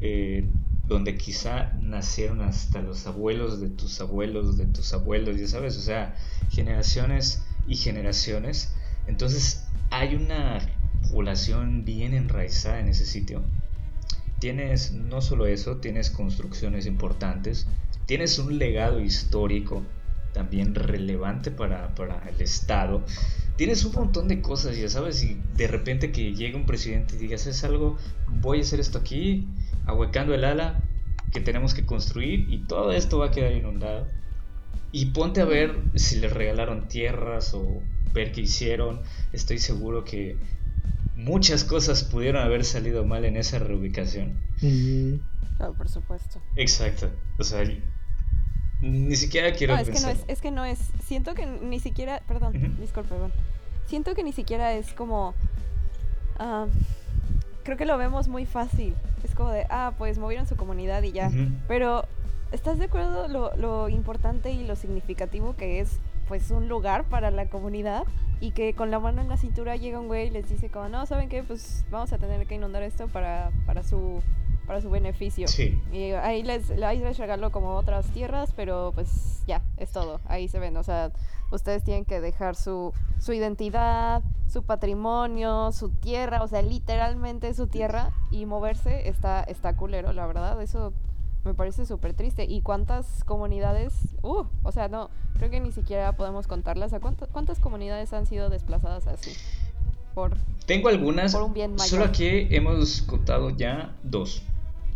[0.02, 0.48] eh,
[0.88, 5.82] donde quizá nacieron hasta los abuelos de tus abuelos, de tus abuelos, ya sabes, o
[5.82, 6.16] sea,
[6.50, 8.74] generaciones y generaciones.
[9.08, 10.60] Entonces hay una
[11.12, 13.44] población bien enraizada en ese sitio.
[14.40, 17.68] Tienes no solo eso, tienes construcciones importantes,
[18.06, 19.84] tienes un legado histórico
[20.34, 23.04] también relevante para, para el Estado.
[23.56, 27.18] Tienes un montón de cosas, ya sabes, y de repente que llega un presidente y
[27.18, 29.48] digas, es algo, voy a hacer esto aquí,
[29.88, 30.80] ahuecando el ala
[31.32, 34.08] que tenemos que construir y todo esto va a quedar inundado.
[34.92, 37.82] Y ponte a ver si les regalaron tierras o
[38.14, 39.02] ver qué hicieron.
[39.34, 40.38] Estoy seguro que
[41.16, 44.40] muchas cosas pudieron haber salido mal en esa reubicación.
[45.78, 46.40] por supuesto.
[46.56, 47.10] Exacto.
[47.38, 47.64] O sea,
[48.82, 50.80] ni siquiera quiero no, es Que no es, es que no es.
[51.04, 52.22] Siento que ni siquiera.
[52.28, 53.34] Perdón, disculpe, perdón.
[53.88, 55.34] Siento que ni siquiera es como.
[56.40, 56.68] Ah,
[57.68, 58.96] creo que lo vemos muy fácil.
[59.26, 61.30] Es como de, ah, pues movieron su comunidad y ya.
[61.68, 62.06] Pero,
[62.54, 66.00] ¿estás de acuerdo lo, lo importante y lo significativo que es,
[66.30, 68.04] pues, un lugar para la comunidad?
[68.40, 70.88] Y que con la mano en la cintura llega un güey y les dice como,
[70.88, 71.44] no, ¿saben qué?
[71.44, 74.22] Pues vamos a tener que inundar esto para, para su
[74.66, 75.48] para su beneficio.
[75.48, 75.82] Sí.
[75.94, 80.20] Y ahí les, ahí les regaló como otras tierras, pero pues ya, es todo.
[80.26, 81.12] Ahí se ven, o sea,
[81.52, 87.68] ustedes tienen que dejar su, su identidad, su patrimonio, su tierra, o sea, literalmente su
[87.68, 90.94] tierra y moverse está, está culero, la verdad, eso
[91.48, 92.46] me parece súper triste.
[92.46, 93.94] ¿Y cuántas comunidades?
[94.22, 96.94] Uh, o sea, no, creo que ni siquiera podemos contarlas.
[96.94, 99.32] ¿A cuántas comunidades han sido desplazadas así?
[100.14, 104.42] Por, Tengo algunas, por un bien solo aquí hemos contado ya dos.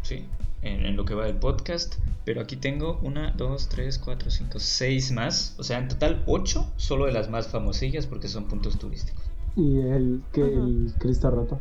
[0.01, 0.25] Sí,
[0.61, 1.95] en, lo que va del podcast.
[2.25, 5.55] Pero aquí tengo una, dos, tres, cuatro, cinco, seis más.
[5.57, 9.30] O sea, en total ocho, solo de las más famosillas porque son puntos turísticos.
[9.55, 11.59] ¿Y el, que, el Cristo roto?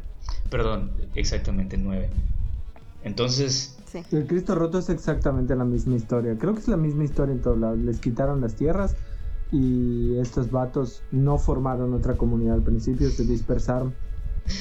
[0.50, 2.11] Perdón, exactamente nueve.
[3.05, 3.76] Entonces...
[4.12, 6.37] El Cristo roto es exactamente la misma historia.
[6.38, 7.79] Creo que es la misma historia en todos lados.
[7.81, 8.94] Les quitaron las tierras
[9.50, 13.94] y estos vatos no formaron otra comunidad al principio, se dispersaron.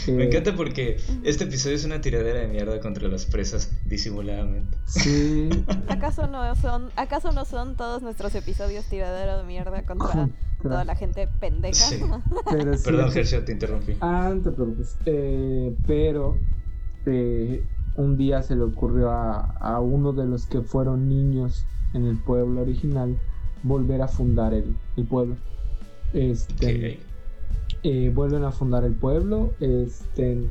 [0.08, 4.78] Me encanta porque este episodio es una tiradera de mierda contra las presas disimuladamente.
[4.86, 5.50] Sí.
[5.88, 10.30] ¿Acaso no son, acaso no son todos nuestros episodios tiradera de mierda contra
[10.62, 11.86] toda la gente pendeja?
[12.84, 13.96] Perdón, Gercio, te interrumpí.
[14.02, 14.98] Ah, no te preocupes.
[15.06, 16.38] Eh, pero
[17.06, 17.64] eh,
[17.96, 22.62] un día se le ocurrió a, uno de los que fueron niños en el pueblo
[22.62, 23.18] original
[23.64, 24.76] volver a fundar el,
[25.10, 25.36] pueblo.
[26.14, 27.00] Este,
[27.84, 30.50] eh, vuelven a fundar el pueblo, este,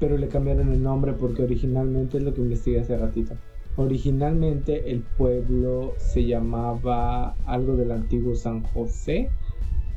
[0.00, 3.34] pero le cambiaron el nombre porque originalmente es lo que investigué hace ratito.
[3.76, 9.30] Originalmente el pueblo se llamaba algo del antiguo San José,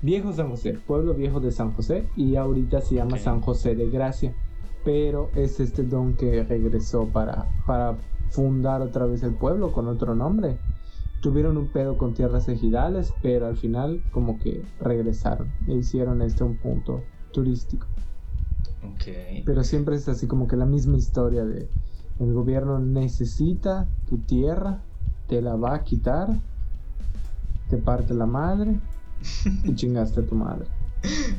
[0.01, 3.89] Viejo San José, pueblo viejo de San José, y ahorita se llama San José de
[3.89, 4.33] Gracia.
[4.85, 7.97] Pero es este don que regresó para, para
[8.29, 10.57] fundar otra vez el pueblo con otro nombre
[11.21, 16.43] tuvieron un pedo con tierras ejidales, pero al final como que regresaron e hicieron este
[16.43, 17.87] un punto turístico.
[18.95, 19.43] Okay.
[19.45, 21.69] Pero siempre es así como que la misma historia de
[22.19, 24.81] el gobierno necesita tu tierra,
[25.27, 26.27] te la va a quitar,
[27.69, 28.79] te parte la madre
[29.63, 30.67] y chingaste a tu madre.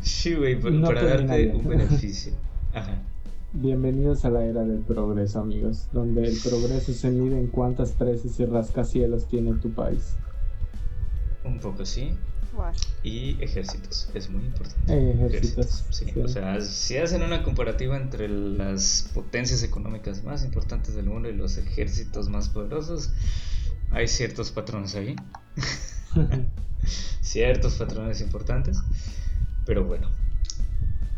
[0.01, 2.33] Sí, güey, para darte un beneficio.
[2.73, 3.03] Ajá.
[3.53, 8.39] Bienvenidos a la era del progreso, amigos, donde el progreso se mide en cuántas presas
[8.39, 10.15] y rascacielos tiene tu país.
[11.43, 12.17] Un poco sí.
[13.03, 14.93] Y ejércitos, es muy importante.
[14.93, 15.85] Eh, ejércitos.
[15.91, 16.13] Sí.
[16.23, 21.33] O sea, si hacen una comparativa entre las potencias económicas más importantes del mundo y
[21.35, 23.11] los ejércitos más poderosos,
[23.91, 25.17] hay ciertos patrones ahí.
[27.21, 28.79] ciertos patrones importantes.
[29.67, 30.09] Pero bueno,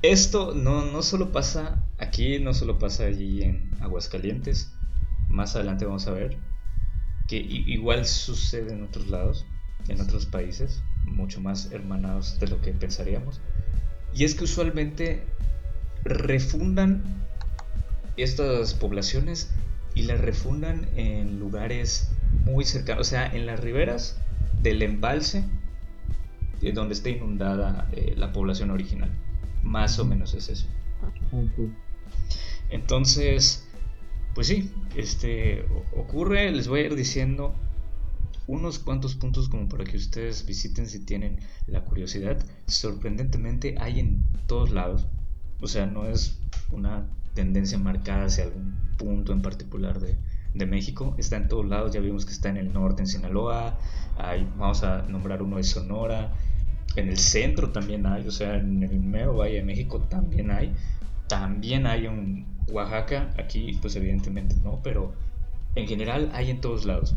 [0.03, 4.73] esto no, no solo pasa aquí, no solo pasa allí en Aguascalientes.
[5.29, 6.37] Más adelante vamos a ver
[7.29, 9.47] que igual sucede en otros lados,
[9.89, 13.41] en otros países, mucho más hermanados de lo que pensaríamos.
[14.13, 15.25] Y es que usualmente
[16.05, 17.03] refundan
[18.17, 19.55] estas poblaciones
[19.95, 22.11] y las refundan en lugares
[22.45, 24.21] muy cercanos, o sea, en las riberas
[24.63, 25.45] del embalse
[26.75, 29.11] donde está inundada eh, la población original.
[29.63, 30.67] Más o menos es eso.
[32.71, 33.67] Entonces,
[34.35, 37.55] pues sí, este ocurre, les voy a ir diciendo
[38.47, 42.39] unos cuantos puntos como para que ustedes visiten si tienen la curiosidad.
[42.67, 45.07] Sorprendentemente hay en todos lados.
[45.61, 50.19] O sea, no es una tendencia marcada hacia algún punto en particular de,
[50.55, 51.15] de México.
[51.19, 51.93] Está en todos lados.
[51.93, 53.79] Ya vimos que está en el norte, en Sinaloa.
[54.19, 56.33] Hay, vamos a nombrar uno de Sonora.
[56.97, 60.73] En el centro también hay, o sea, en el mero Valle de México también hay.
[61.27, 65.13] También hay un Oaxaca, aquí pues evidentemente no, pero
[65.75, 67.17] en general hay en todos lados.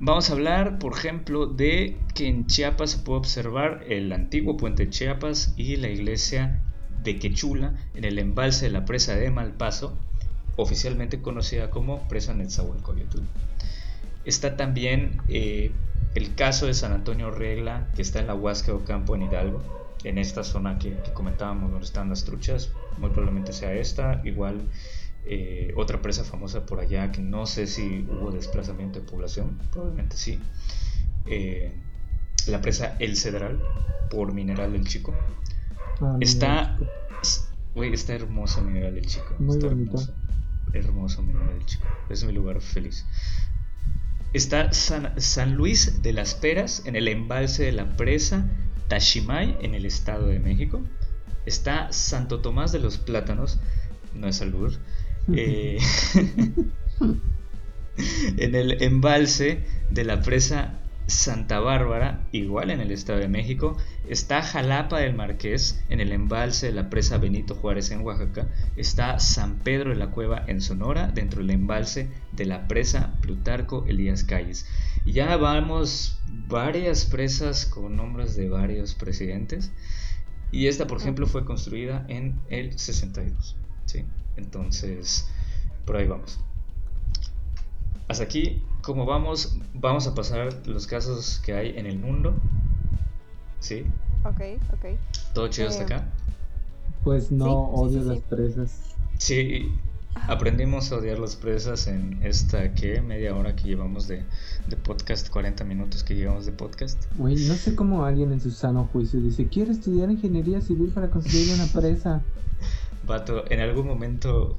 [0.00, 4.84] Vamos a hablar, por ejemplo, de que en Chiapas se puede observar el antiguo puente
[4.84, 6.60] de Chiapas y la iglesia
[7.02, 9.96] de Quechula en el embalse de la presa de Malpaso,
[10.56, 13.20] oficialmente conocida como presa Netzahualcoyotl.
[14.24, 15.70] Está también eh,
[16.14, 19.62] el caso de San Antonio Regla, que está en la Huasca de Ocampo, en Hidalgo,
[20.04, 24.68] en esta zona que, comentábamos donde están las truchas, muy probablemente sea esta, igual
[25.24, 30.16] eh, otra presa famosa por allá que no sé si hubo desplazamiento de población, probablemente
[30.16, 30.38] sí.
[31.26, 31.72] Eh,
[32.46, 33.60] la presa El Cedral
[34.10, 35.14] por Mineral del Chico.
[36.00, 36.78] Ah, está,
[37.74, 39.34] está hermoso Mineral del Chico.
[39.38, 39.92] Muy está bonito.
[39.92, 40.14] Hermoso,
[40.74, 41.86] hermoso Mineral del Chico.
[42.10, 43.06] Es mi lugar feliz.
[44.34, 48.50] Está San, Luis de las Peras en el embalse de la presa
[48.88, 50.82] Tashimay en el Estado de México.
[51.46, 53.60] Está Santo Tomás de los Plátanos,
[54.12, 54.72] no es albur,
[55.32, 55.78] eh,
[58.36, 63.76] en el embalse de la presa Santa Bárbara, igual en el Estado de México,
[64.08, 69.20] está Jalapa del Marqués, en el embalse de la presa Benito Juárez en Oaxaca, está
[69.20, 74.24] San Pedro de la Cueva en Sonora, dentro del embalse de la presa Plutarco Elías
[74.24, 74.66] Calles.
[75.04, 76.18] Y ya vamos
[76.48, 79.72] varias presas con nombres de varios presidentes,
[80.54, 83.56] y esta, por ejemplo, fue construida en el 62.
[83.86, 84.04] ¿sí?
[84.36, 85.28] Entonces,
[85.84, 86.38] por ahí vamos.
[88.06, 92.36] Hasta aquí, como vamos, vamos a pasar los casos que hay en el mundo.
[93.58, 93.84] ¿Sí?
[94.24, 94.40] Ok,
[94.74, 94.96] ok.
[95.32, 96.12] ¿Todo chido hasta acá?
[97.02, 98.94] Pues no odio las presas.
[99.18, 99.72] Sí,
[100.28, 103.00] aprendimos a odiar las presas en esta, ¿qué?
[103.00, 104.24] Media hora que llevamos de,
[104.68, 107.04] de podcast, 40 minutos que llevamos de podcast.
[107.16, 111.10] Güey, no sé cómo alguien en su sano juicio dice, quiero estudiar ingeniería civil para
[111.10, 112.22] construir una presa.
[113.06, 114.56] Vato, en algún momento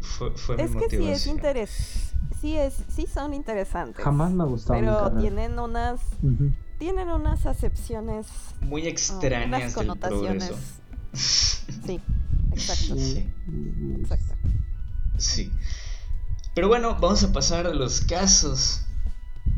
[0.00, 4.46] fue, fue es que sí es interés sí es sí son interesantes jamás me ha
[4.46, 6.00] gustado pero tienen unas
[6.80, 8.26] tienen unas acepciones
[8.62, 10.54] muy extrañas del progreso.
[11.12, 12.00] Sí,
[12.52, 12.96] exacto.
[12.96, 13.30] Sí.
[14.00, 14.34] Exacto.
[15.20, 15.52] Sí.
[16.54, 18.82] Pero bueno, vamos a pasar a los casos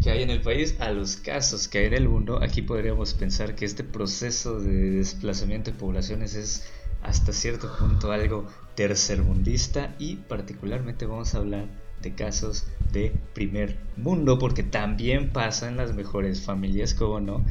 [0.02, 2.42] que hay en el país a los casos que hay en el mundo.
[2.42, 6.64] Aquí podríamos pensar que este proceso de desplazamiento de poblaciones es
[7.02, 11.66] hasta cierto punto algo tercermundista y particularmente vamos a hablar
[12.00, 17.44] de casos de primer mundo porque también pasa en las mejores familias, como no,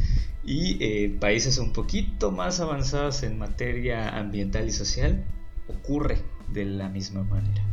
[0.44, 5.24] y eh, países un poquito más avanzados en materia ambiental y social
[5.68, 7.64] ocurre de la misma manera.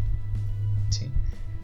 [0.91, 1.11] ¿Sí?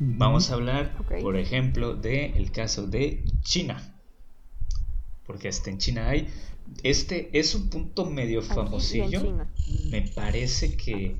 [0.01, 3.95] Vamos a hablar, por ejemplo, del el caso de China.
[5.25, 6.29] Porque hasta en China hay.
[6.83, 9.49] Este es un punto medio famosillo.
[9.91, 11.17] Me parece que,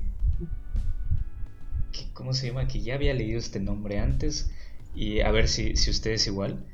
[1.91, 2.11] que.
[2.13, 2.67] ¿Cómo se llama?
[2.67, 4.51] Que ya había leído este nombre antes.
[4.93, 6.65] Y a ver si, si ustedes igual.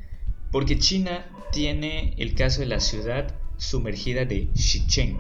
[0.52, 5.20] Porque China tiene el caso de la ciudad sumergida de Xicheng,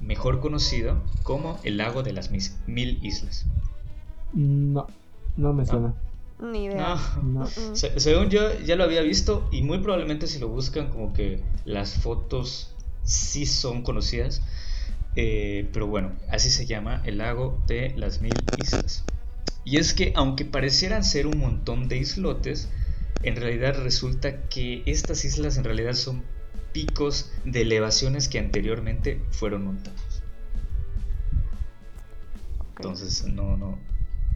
[0.00, 3.46] mejor conocido como el lago de las mil islas.
[4.32, 4.86] No,
[5.40, 5.94] no me suena.
[6.38, 6.96] Ni idea.
[7.22, 7.46] No.
[7.74, 11.94] según yo, ya lo había visto y muy probablemente si lo buscan como que las
[11.94, 14.42] fotos sí son conocidas.
[15.16, 19.04] Eh, pero bueno, así se llama el lago de las mil islas.
[19.64, 22.70] Y es que aunque parecieran ser un montón de islotes,
[23.22, 26.22] en realidad resulta que estas islas en realidad son
[26.72, 30.22] picos de elevaciones que anteriormente fueron montados.
[32.76, 33.78] Entonces, no, no,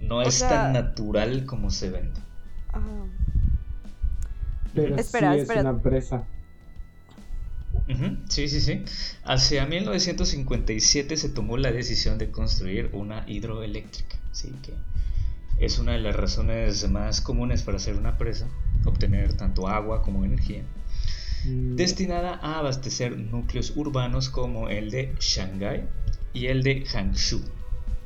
[0.09, 2.21] no es tan natural como se vende.
[2.73, 2.81] Ah.
[4.75, 5.61] Pero espera, sí espera.
[5.61, 6.27] es una presa.
[8.29, 8.83] Sí, sí, sí.
[9.25, 14.17] Hacia 1957 se tomó la decisión de construir una hidroeléctrica.
[14.31, 14.73] Así que
[15.59, 18.49] es una de las razones más comunes para hacer una presa,
[18.85, 20.63] obtener tanto agua como energía,
[21.45, 21.77] mm.
[21.77, 25.85] destinada a abastecer núcleos urbanos como el de Shanghái
[26.33, 27.41] y el de Hangzhou.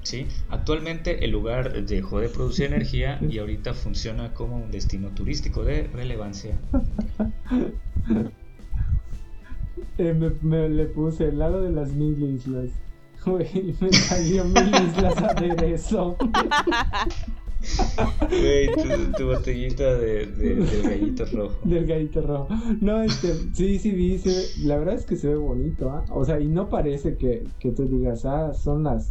[0.09, 0.27] ¿Sí?
[0.49, 5.87] Actualmente el lugar dejó de producir energía y ahorita funciona como un destino turístico de
[5.89, 6.59] relevancia.
[9.97, 12.71] Eh, me, le puse el lado de las mil islas.
[13.25, 16.17] Güey, me salió mil islas a ver eso.
[18.29, 18.69] Güey,
[19.17, 21.59] tu, botellita de, del gallito rojo.
[21.65, 22.49] Del gallito rojo.
[22.81, 24.21] No, este, sí, sí, vi,
[24.65, 26.05] la verdad es que se ve bonito, ¿ah?
[26.11, 29.11] O sea, y no parece que, que tú digas, ah, son las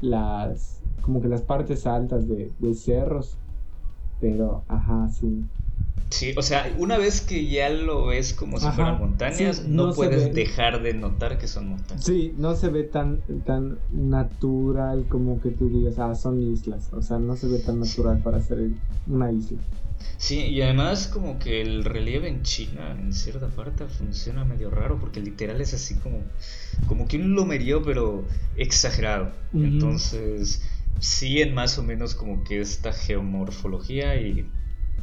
[0.00, 3.38] las como que las partes altas de, cerros.
[4.20, 5.44] Pero, ajá, sí.
[6.10, 10.32] Sí, o sea, una vez que ya lo ves como si fueran montañas, no, puedes
[10.34, 12.04] dejar de notar que son montañas.
[12.04, 16.92] Sí, no se ve tan, tan natural como que tú digas, ah, son islas.
[16.92, 18.70] O sea, no se ve tan natural para ser
[19.06, 19.58] una isla.
[20.18, 24.98] Sí, y además como que el relieve en China en cierta parte funciona medio raro
[24.98, 26.22] porque literal es así como,
[26.86, 28.24] como que un lomerío pero
[28.56, 29.32] exagerado.
[29.52, 30.62] Entonces,
[31.00, 34.48] sí en más o menos como que esta geomorfología y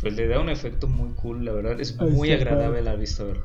[0.02, 3.44] pues le da un efecto muy cool, la verdad es muy agradable la vista verlo.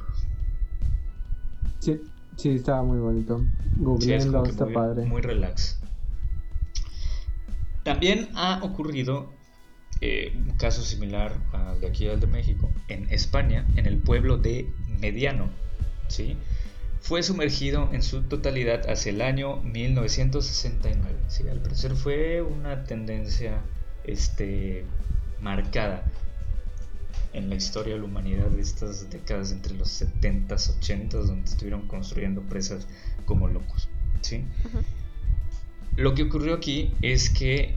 [1.80, 2.00] Sí,
[2.36, 3.44] sí, estaba muy bonito.
[3.76, 5.04] Googleando, está muy, padre.
[5.04, 5.78] Muy relax.
[7.84, 9.38] También ha ocurrido
[10.01, 14.38] eh, un caso similar al de aquí al de México, en España, en el pueblo
[14.38, 14.68] de
[15.01, 15.51] Mediano,
[16.09, 16.36] ¿sí?
[17.01, 21.16] fue sumergido en su totalidad hacia el año 1969.
[21.28, 21.49] ¿sí?
[21.49, 23.62] Al parecer fue una tendencia
[24.05, 24.84] este,
[25.40, 26.05] marcada
[27.32, 31.86] en la historia de la humanidad de estas décadas entre los 70s, 80s, donde estuvieron
[31.86, 32.86] construyendo presas
[33.24, 33.88] como locos.
[34.20, 34.44] ¿sí?
[35.96, 37.74] Lo que ocurrió aquí es que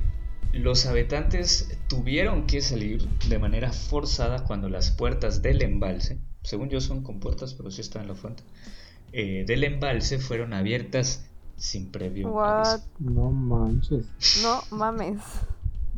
[0.54, 6.82] los habitantes tuvieron que salir de manera forzada cuando las puertas del embalse, según yo
[6.82, 8.44] son con puertas, pero sí están en la fuente,
[9.14, 11.26] eh, del embalse fueron abiertas
[11.56, 12.84] sin previo aviso.
[13.00, 14.06] No manches.
[14.42, 15.22] No mames.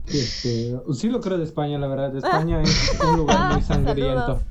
[0.05, 2.15] Sí lo creo de España, la verdad.
[2.15, 4.43] España es un lugar muy sangriento.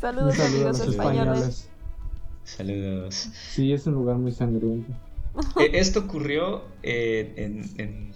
[0.00, 1.68] Saludos, amigos españoles.
[2.44, 3.30] Saludos.
[3.50, 4.92] Sí, es un lugar muy sangriento.
[5.58, 8.14] Eh, esto ocurrió eh, en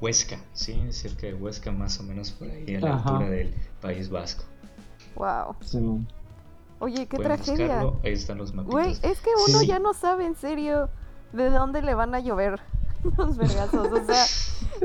[0.00, 4.08] Huesca, sí, cerca de Huesca, más o menos por ahí, a la altura del País
[4.08, 4.44] Vasco.
[5.16, 5.56] Wow.
[6.80, 7.80] Oye, qué tragedia.
[8.04, 8.72] Ahí están los mapitas.
[8.72, 10.88] Güey, es que uno ya no sabe en serio
[11.32, 12.60] de dónde le van a llover
[13.16, 13.88] los vergazos.
[13.90, 14.24] O sea,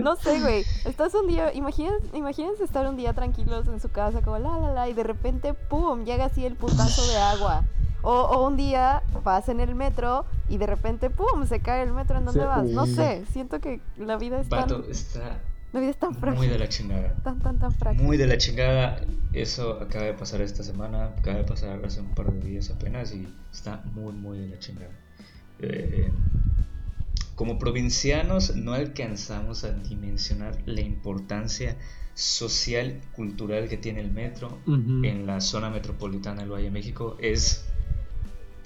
[0.02, 0.66] no sé, güey.
[0.86, 4.72] Estás un día, imagínense, imagínense estar un día tranquilos en su casa, como la la
[4.72, 7.64] la, y de repente, pum, llega así el putazo de agua.
[8.04, 12.18] O, un día vas en el metro y de repente, ¡pum!, se cae el metro
[12.18, 12.66] en donde vas.
[12.66, 15.40] No sé, siento que la vida es Vato, está
[15.74, 16.38] la vida es tan frágil.
[16.38, 17.16] Muy de la chingada.
[17.24, 18.04] Tan, tan, tan frágil.
[18.04, 19.04] Muy de la chingada.
[19.34, 23.12] eso acaba de pasar esta semana, acaba de pasar hace un par de días apenas
[23.14, 24.92] y está muy, muy de la chingada.
[25.60, 26.12] Eh,
[27.34, 31.76] como provincianos no alcanzamos a dimensionar la importancia
[32.14, 37.18] social cultural que tiene el metro en la zona metropolitana del Valle de México.
[37.20, 37.66] Es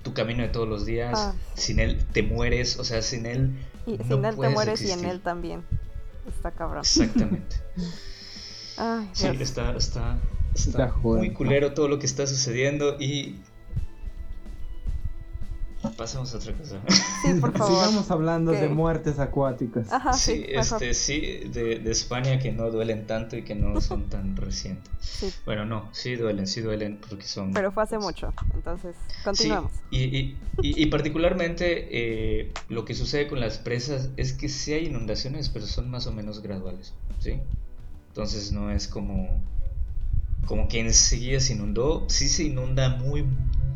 [0.04, 1.14] tu camino de todos los días.
[1.16, 1.34] Ah.
[1.54, 3.58] Sin él te mueres, o sea, sin él.
[3.86, 5.64] Y sin él te mueres y en él también.
[6.28, 6.80] Está cabrón.
[6.80, 7.56] Exactamente.
[9.14, 10.20] sí, está, está,
[10.54, 13.38] está muy culero todo lo que está sucediendo y
[15.96, 16.80] Pasemos a otra cosa.
[17.22, 17.74] Sí, por favor.
[17.74, 19.88] Sigamos hablando de muertes acuáticas.
[20.18, 21.20] sí, este, sí,
[21.52, 24.92] de, de, España que no duelen tanto y que no son tan recientes.
[25.46, 27.54] Bueno, no, sí duelen, sí duelen porque son...
[27.54, 29.72] Pero fue hace mucho, entonces continuamos.
[29.90, 34.86] y, y, y, particularmente eh, lo que sucede con las presas es que sí hay
[34.86, 37.40] inundaciones, pero son más o menos graduales, ¿sí?
[38.10, 39.42] Entonces no es como
[40.48, 42.06] como que enseguida se inundó.
[42.08, 43.26] Sí se inunda muy,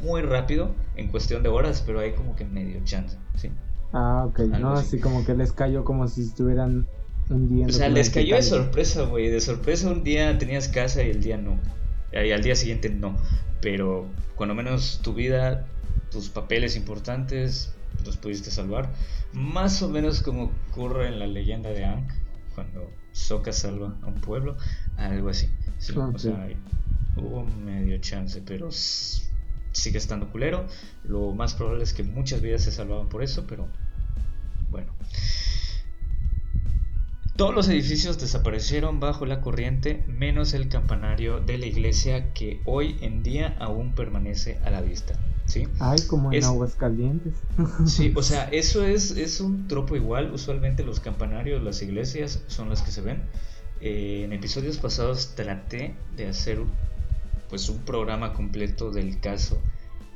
[0.01, 3.51] muy rápido en cuestión de horas, pero hay como que medio chance, ¿sí?
[3.93, 4.39] Ah, ok.
[4.59, 4.99] no, así.
[4.99, 6.87] como que les cayó como si estuvieran
[7.29, 7.73] hundiendo.
[7.73, 9.29] O sea, les cayó de sorpresa, güey.
[9.29, 11.59] De sorpresa un día tenías casa y el día no.
[12.13, 13.15] Y al día siguiente no.
[13.61, 15.65] Pero cuando menos tu vida,
[16.09, 17.73] tus papeles importantes,
[18.05, 18.89] los pudiste salvar.
[19.33, 22.11] Más o menos como ocurre en la leyenda de Ankh,
[22.55, 24.57] cuando Soka salva a un pueblo,
[24.97, 25.47] algo así.
[25.77, 26.47] Sí, o sea,
[27.17, 28.69] hubo medio chance, pero
[29.71, 30.65] sigue estando culero.
[31.03, 33.67] Lo más probable es que muchas vidas se salvaban por eso, pero
[34.69, 34.93] bueno.
[37.35, 42.97] Todos los edificios desaparecieron bajo la corriente, menos el campanario de la iglesia que hoy
[43.01, 45.17] en día aún permanece a la vista.
[45.45, 45.67] ¿sí?
[45.79, 47.33] Ay, como en aguas calientes.
[47.85, 50.31] Sí, o sea, eso es, es un tropo igual.
[50.33, 53.23] Usualmente los campanarios, las iglesias son las que se ven.
[53.81, 56.59] Eh, en episodios pasados traté de hacer
[57.51, 59.61] pues un programa completo del caso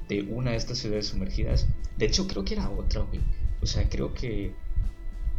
[0.09, 1.67] de una de estas ciudades sumergidas.
[1.97, 3.21] De hecho, creo que era otra, güey.
[3.61, 4.53] O sea, creo que,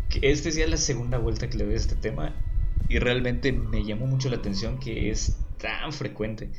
[0.09, 2.35] que esta es ya la segunda vuelta que le doy a este tema.
[2.89, 6.53] Y realmente me llamó mucho la atención que es tan frecuente.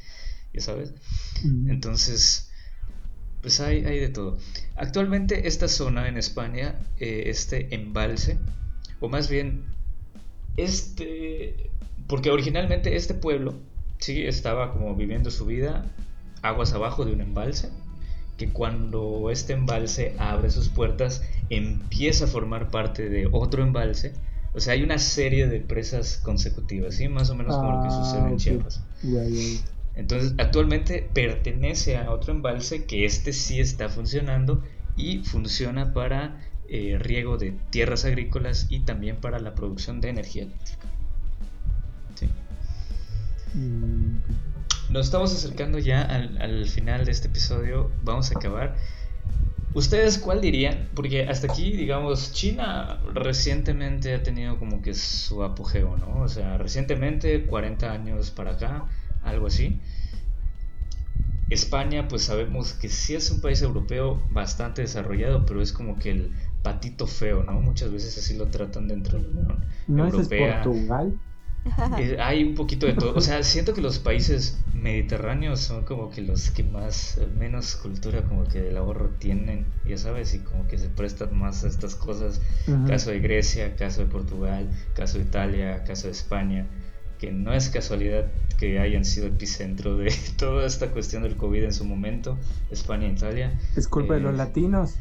[0.54, 0.94] Ya sabes.
[1.68, 2.50] Entonces,
[3.42, 4.38] pues hay, hay de todo.
[4.76, 8.40] Actualmente esta zona en España, eh, este embalse,
[9.00, 9.66] o más bien
[10.58, 11.70] este,
[12.08, 13.54] porque originalmente este pueblo,
[14.00, 15.86] sí, estaba como viviendo su vida
[16.42, 17.70] aguas abajo de un embalse,
[18.38, 24.14] que cuando este embalse abre sus puertas empieza a formar parte de otro embalse.
[24.54, 27.08] O sea, hay una serie de presas consecutivas, ¿sí?
[27.10, 28.84] Más o menos como lo que ah, sucede en Chiapas.
[29.96, 34.64] Entonces, actualmente pertenece a otro embalse que este sí está funcionando
[34.96, 36.40] y funciona para
[36.70, 40.88] eh, riego de tierras agrícolas y también para la producción de energía eléctrica.
[43.54, 44.18] Mm,
[44.90, 48.76] Nos estamos acercando ya al, final de este episodio, vamos a acabar.
[49.74, 50.90] ¿Ustedes cuál dirían?
[50.96, 56.22] Porque hasta aquí, digamos, China recientemente ha tenido como que su apogeo, ¿no?
[56.22, 58.86] O sea, recientemente, 40 años para acá,
[59.24, 59.80] algo así.
[61.50, 66.12] España, pues sabemos que sí es un país europeo bastante desarrollado, pero es como que
[66.12, 66.32] el
[66.62, 67.54] patito feo, ¿no?
[67.62, 70.60] Muchas veces así lo tratan dentro de la Unión ¿No Europea.
[70.60, 71.20] Es Portugal?
[71.98, 73.16] Eh, hay un poquito de todo.
[73.16, 78.24] O sea, siento que los países mediterráneos son como que los que más, menos cultura
[78.24, 81.96] como que del ahorro tienen, ya sabes, y como que se prestan más a estas
[81.96, 82.42] cosas.
[82.88, 86.68] Caso de Grecia, caso de Portugal, caso de Italia, caso de España,
[87.20, 91.74] que no es casualidad que hayan sido epicentro de toda esta cuestión del COVID en
[91.74, 92.38] su momento,
[92.72, 93.60] España e Italia.
[93.76, 94.96] Es culpa de los eh, latinos.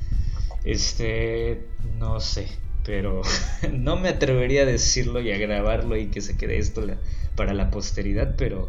[0.64, 1.66] Este,
[1.98, 2.48] no sé,
[2.86, 3.20] pero
[3.72, 6.86] no me atrevería a decirlo y a grabarlo y que se quede esto
[7.34, 8.68] para la posteridad, pero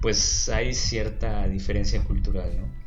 [0.00, 2.84] pues hay cierta diferencia cultural, ¿no?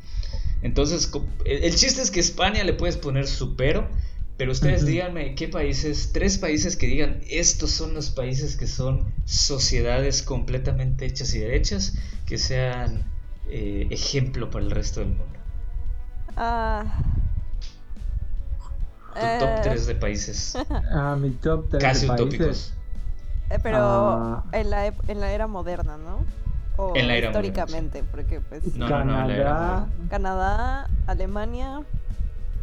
[0.60, 1.10] Entonces,
[1.44, 3.88] el chiste es que España le puedes poner su pero,
[4.36, 9.12] pero ustedes díganme qué países, tres países que digan, estos son los países que son
[9.24, 11.96] sociedades completamente hechas y derechas,
[12.26, 13.04] que sean
[13.48, 15.38] eh, ejemplo para el resto del mundo.
[16.36, 17.02] Ah
[19.20, 20.56] tu top 3 de países.
[20.92, 22.74] Ah, mi top 3 Casi utópicos.
[23.50, 24.44] Eh, pero ah.
[24.52, 26.24] en, la, en la era moderna, ¿no?
[26.76, 28.76] O en la era históricamente, porque pues...
[28.76, 31.82] No, Canadá, Canadá, Alemania,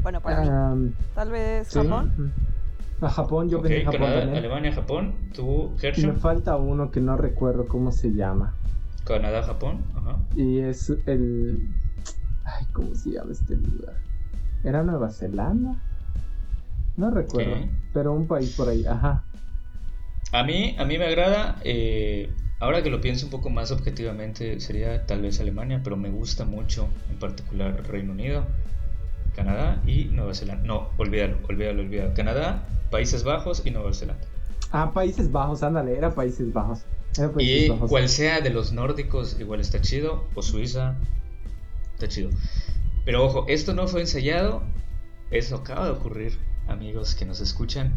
[0.05, 2.31] bueno, para mí, tal vez Japón.
[3.01, 6.13] A Japón, yo okay, Japón Canadá, Alemania, Japón, tú, Herschel.
[6.13, 8.53] Me falta uno que no recuerdo cómo se llama.
[9.03, 10.17] Canadá, Japón, ajá.
[10.35, 11.69] Y es el...
[12.45, 13.95] Ay, ¿cómo se llama este lugar?
[14.63, 15.81] ¿Era Nueva Zelanda?
[16.97, 17.55] No recuerdo,
[17.93, 19.23] pero un país por ahí, ajá.
[20.31, 22.29] A mí, a mí me agrada eh,
[22.59, 26.45] ahora que lo pienso un poco más objetivamente, sería tal vez Alemania, pero me gusta
[26.45, 28.45] mucho en particular Reino Unido,
[29.35, 30.63] Canadá y Nueva Zelanda.
[30.65, 32.13] No, olvídalo, olvídalo, olvídalo.
[32.13, 34.25] Canadá, Países Bajos y Nueva Zelanda.
[34.71, 36.85] Ah, Países Bajos, ándale, era Países Bajos.
[37.37, 40.95] y cual sea de los nórdicos, igual está chido, o Suiza,
[41.93, 42.29] está chido.
[43.05, 44.63] Pero ojo, esto no fue ensayado,
[45.31, 46.37] eso acaba de ocurrir,
[46.67, 47.93] amigos que nos escuchan.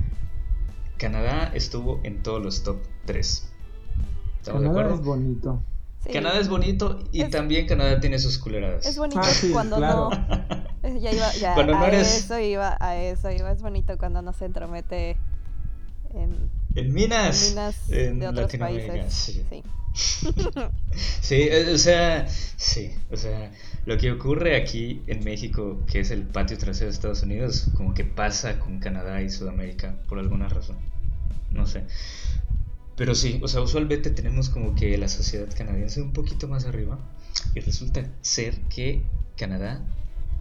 [0.97, 3.49] Canadá estuvo en todos los top 3.
[4.39, 4.95] ¿Estamos de acuerdo?
[4.95, 5.63] es bonito.
[6.13, 8.87] Canadá es bonito y también Canadá tiene sus culeradas.
[8.87, 10.11] Es bonito ah, cuando no.
[11.01, 13.51] Ya iba, ya, cuando no a eso iba, a eso iba.
[13.53, 15.17] Es bonito cuando no se entromete
[16.15, 17.55] en, en minas,
[17.91, 19.13] en de otros países.
[19.13, 19.45] Sí.
[19.51, 19.63] Sí.
[21.21, 23.51] sí, eh, o sea, sí, o sea,
[23.89, 27.95] lo que ocurre aquí en México, que es el patio trasero de Estados Unidos, como
[27.95, 30.77] que pasa con Canadá y Sudamérica por alguna razón.
[31.51, 31.85] No sé.
[32.97, 36.99] Pero sí, o sea, usualmente tenemos como que la sociedad canadiense un poquito más arriba.
[37.55, 39.07] Y resulta ser que
[39.39, 39.81] Canadá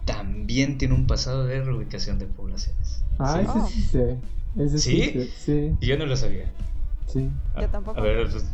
[0.04, 3.02] también tiene un pasado de reubicación de poblaciones.
[3.18, 3.98] Ah, ¿Sí?
[4.58, 5.30] ese sí ¿Sí?
[5.38, 5.76] sí.
[5.80, 6.52] Y yo no lo sabía.
[7.06, 7.30] Sí.
[7.58, 7.98] yo tampoco.
[7.98, 8.44] A ver, pues...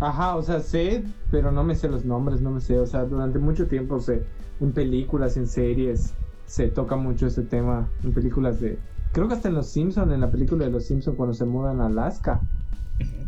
[0.00, 2.78] Ajá, o sea, sé, pero no me sé los nombres, no me sé.
[2.78, 4.22] O sea, durante mucho tiempo sé,
[4.60, 6.14] en películas, en series,
[6.46, 7.90] se toca mucho este tema.
[8.02, 8.78] En películas de.
[9.12, 11.80] Creo que hasta en Los Simpsons, en la película de Los Simpsons, cuando se mudan
[11.80, 12.40] a Alaska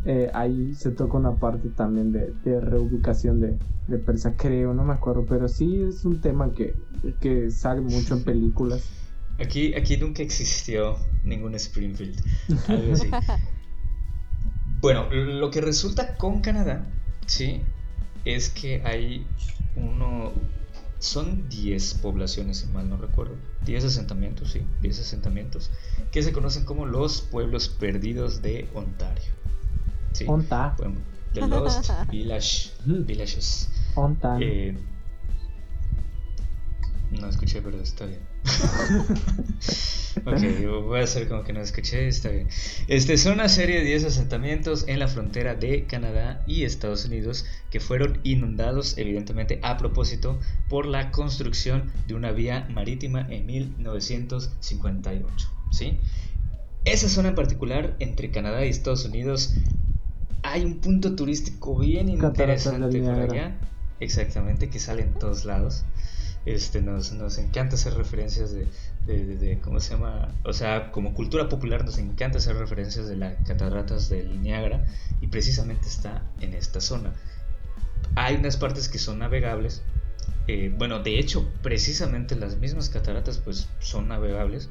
[0.06, 4.94] eh, ahí se toca una parte también de, reubicación de, de Persa, creo, no me
[4.94, 6.74] acuerdo, pero sí es un tema que,
[7.20, 8.88] que sale mucho en películas.
[9.38, 12.18] Aquí, aquí nunca existió ningún Springfield,
[14.80, 16.86] bueno, lo que resulta con Canadá,
[17.26, 17.60] sí,
[18.24, 19.26] es que hay
[19.76, 20.32] uno,
[21.00, 23.34] son 10 poblaciones, si mal no recuerdo,
[23.64, 25.70] 10 asentamientos, sí, 10 asentamientos,
[26.12, 29.32] que se conocen como los pueblos perdidos de Ontario.
[30.12, 30.26] Sí.
[30.28, 30.76] Onta.
[31.32, 33.68] The Lost Village, Villages.
[33.94, 34.38] Onta.
[34.40, 34.76] Eh,
[37.18, 38.20] no escuché, pero está bien.
[40.24, 42.48] ok, voy a hacer como que no escuché, está bien.
[42.88, 47.46] Este son una serie de 10 asentamientos en la frontera de Canadá y Estados Unidos
[47.70, 50.38] que fueron inundados, evidentemente a propósito,
[50.68, 55.50] por la construcción de una vía marítima en 1958.
[55.70, 55.98] ¿sí?
[56.84, 59.54] Esa zona en particular, entre Canadá y Estados Unidos,
[60.42, 63.58] hay un punto turístico bien interesante por allá.
[64.00, 65.84] Exactamente, que sale en todos lados.
[66.46, 68.66] Este, nos, nos encanta hacer referencias de,
[69.06, 70.34] de, ¿cómo se llama?
[70.44, 74.86] O sea, como cultura popular nos encanta hacer referencias de las cataratas del Niágara
[75.20, 77.12] y precisamente está en esta zona.
[78.14, 79.82] Hay unas partes que son navegables.
[80.46, 84.70] Eh, bueno, de hecho, precisamente las mismas cataratas pues son navegables.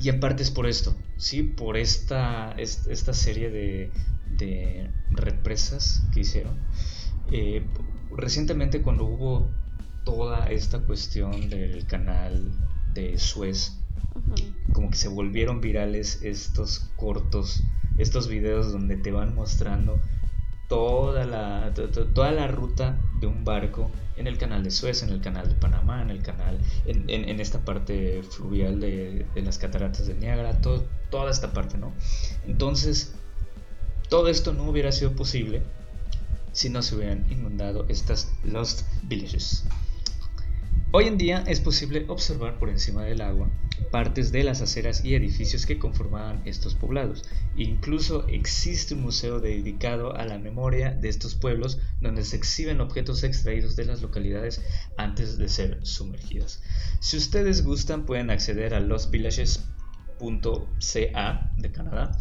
[0.00, 1.42] Y en parte es por esto, ¿sí?
[1.42, 3.90] Por esta, esta serie de,
[4.30, 6.56] de represas que hicieron.
[7.30, 7.66] Eh,
[8.16, 9.50] recientemente cuando hubo
[10.08, 12.50] toda esta cuestión del canal
[12.94, 13.74] de Suez,
[14.72, 17.62] como que se volvieron virales estos cortos,
[17.98, 20.00] estos videos donde te van mostrando
[20.66, 21.74] toda la,
[22.14, 25.54] toda la ruta de un barco en el canal de Suez, en el canal de
[25.56, 30.62] Panamá, en el canal, en, en, esta parte fluvial de, de, las cataratas de Niágara,
[30.62, 31.92] todo, toda esta parte, ¿no?
[32.46, 33.14] Entonces,
[34.08, 35.60] todo esto no hubiera sido posible
[36.52, 39.66] si no se hubieran inundado estas Lost Villages.
[40.90, 43.50] Hoy en día es posible observar por encima del agua
[43.90, 47.24] partes de las aceras y edificios que conformaban estos poblados.
[47.56, 53.24] Incluso existe un museo dedicado a la memoria de estos pueblos donde se exhiben objetos
[53.24, 54.62] extraídos de las localidades
[54.96, 56.62] antes de ser sumergidas.
[57.00, 62.18] Si ustedes gustan pueden acceder a losvillages.ca de Canadá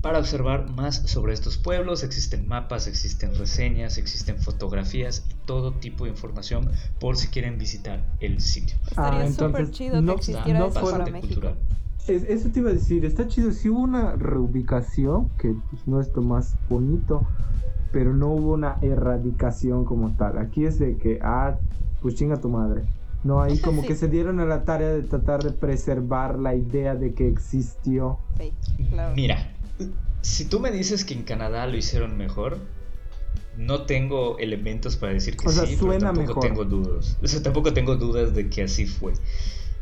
[0.00, 6.04] para observar más sobre estos pueblos existen mapas, existen reseñas, existen fotografías y todo tipo
[6.04, 8.76] de información por si quieren visitar el sitio.
[8.88, 11.48] Estaría ah, súper chido que existiera eso para México.
[12.06, 16.14] eso te iba a decir, está chido, si hubo una reubicación, que pues, no es
[16.14, 17.26] lo más bonito,
[17.92, 20.38] pero no hubo una erradicación como tal.
[20.38, 21.58] Aquí es de que, ah,
[22.00, 22.84] pues chinga tu madre.
[23.22, 26.94] No, ahí como que se dieron a la tarea de tratar de preservar la idea
[26.94, 28.18] de que existió.
[28.38, 28.54] Sí,
[28.90, 29.14] claro.
[29.14, 29.52] Mira,
[30.22, 32.58] si tú me dices que en Canadá lo hicieron mejor,
[33.56, 37.18] no tengo elementos para decir que sí, pero tampoco tengo dudas.
[37.22, 39.12] O sea, tampoco tengo dudas de que así fue.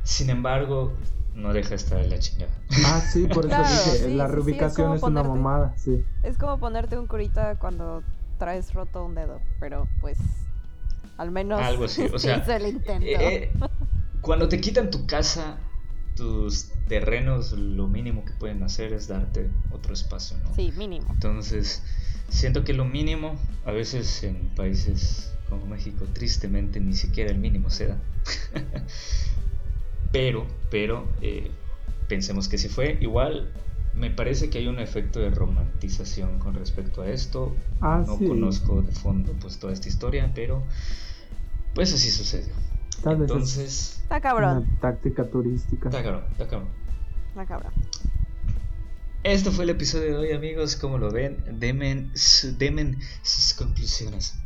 [0.03, 0.93] Sin embargo,
[1.35, 2.53] no deja estar la chingada.
[2.87, 6.05] Ah, sí, por eso dije, la reubicación es, una mamada, sí.
[6.23, 8.03] Es como ponerte un curita cuando
[8.39, 10.19] traes roto un dedo, pero pues
[11.17, 13.07] al menos algo así, o sea, el intento.
[13.07, 13.53] Eh,
[14.21, 15.59] cuando te quitan tu casa
[16.19, 20.55] tus terrenos lo mínimo que pueden hacer es darte otro espacio, ¿no?
[20.55, 21.07] Sí, mínimo.
[21.11, 21.83] Entonces,
[22.29, 27.71] Siento que lo mínimo, a veces en países como México, tristemente ni siquiera el mínimo
[27.71, 27.99] se da.
[30.13, 31.51] pero, pero, eh,
[32.07, 32.99] pensemos que si fue.
[33.01, 33.51] Igual,
[33.95, 37.57] me parece que hay un efecto de romantización con respecto a esto.
[37.81, 40.63] Ah, no conozco de fondo pues toda esta historia, pero
[41.75, 42.53] pues así sucedió.
[43.05, 44.59] Entonces, está cabrón.
[44.59, 45.89] Una táctica turística.
[45.89, 46.69] Está cabrón, está cabrón.
[47.31, 47.73] Está cabrón.
[49.25, 50.77] Esto fue el episodio de hoy, amigos.
[50.77, 52.13] Como lo ven, demen,
[52.57, 54.39] demen sus conclusiones.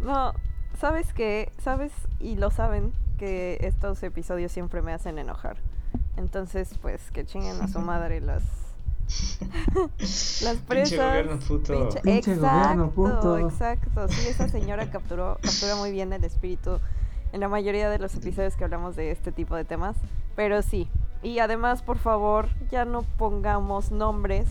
[0.00, 0.34] No,
[0.78, 1.52] ¿sabes qué?
[1.62, 1.92] ¿Sabes?
[2.20, 5.56] Y lo saben que estos episodios siempre me hacen enojar.
[6.16, 8.42] Entonces, pues, que chinguen a su madre las...
[10.42, 10.90] las presas.
[12.02, 13.38] Pinche gobierno puto.
[13.38, 14.08] exacto, exacto.
[14.08, 16.78] Sí, esa señora capturó, captura muy bien el espíritu
[17.32, 19.96] en la mayoría de los episodios que hablamos de este tipo de temas.
[20.36, 20.88] Pero sí.
[21.22, 24.46] Y además, por favor, ya no pongamos nombres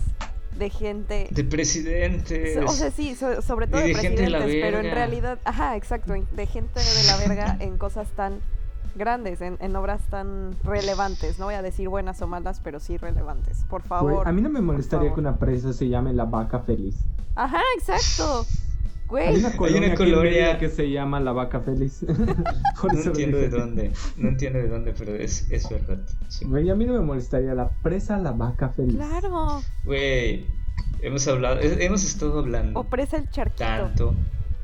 [0.57, 1.27] de gente.
[1.31, 2.57] De presidentes.
[2.57, 7.03] O sea, sí, sobre todo de, presidentes, pero en realidad, ajá, exacto, de gente de
[7.05, 8.41] la verga en cosas tan
[8.95, 11.39] grandes, en, obras tan relevantes.
[11.39, 13.65] No voy a decir buenas o malas, pero sí relevantes.
[13.69, 14.27] Por favor.
[14.27, 16.97] a mí no me molestaría que una presa se llame La Vaca Feliz.
[17.35, 18.45] Ajá, exacto.
[19.19, 22.03] Hay una colonia, que se llama La Vaca Feliz.
[22.07, 25.99] no entiendo de dónde, no entiendo de dónde, pero es, es verdad.
[26.45, 28.95] Güey, a mí no me molestaría la presa La Vaca Feliz.
[28.95, 29.61] Claro.
[29.85, 30.47] Güey,
[31.01, 32.79] hemos hablado, hemos estado hablando.
[32.79, 33.63] O presa el charquito.
[33.63, 34.15] Tanto.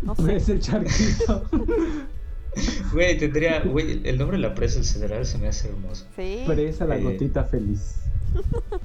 [0.02, 0.24] No sé.
[0.24, 1.44] Presa el charquito.
[2.92, 6.08] Güey, tendría, güey, el nombre de la presa el Cedral se me hace hermoso.
[6.16, 6.44] Sí.
[6.48, 7.96] Presa La eh, Gotita Feliz.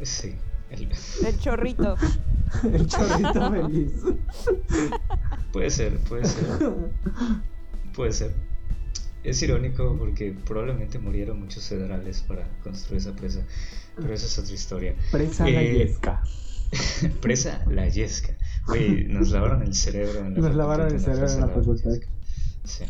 [0.03, 0.35] Sí.
[0.71, 1.97] El, chorrito.
[2.73, 3.93] el chorrito feliz.
[5.53, 6.45] Puede ser, puede ser.
[7.95, 8.33] Puede ser.
[9.23, 13.47] Es irónico porque probablemente murieron muchos federales para construir esa presa.
[13.97, 14.95] Pero esa es otra historia.
[15.13, 16.23] Presa la eh, yesca.
[17.21, 18.37] presa la yesca.
[18.67, 21.93] Güey, nos lavaron el cerebro en la Nos lavaron el cerebro en la facultad.
[22.65, 22.85] Sí.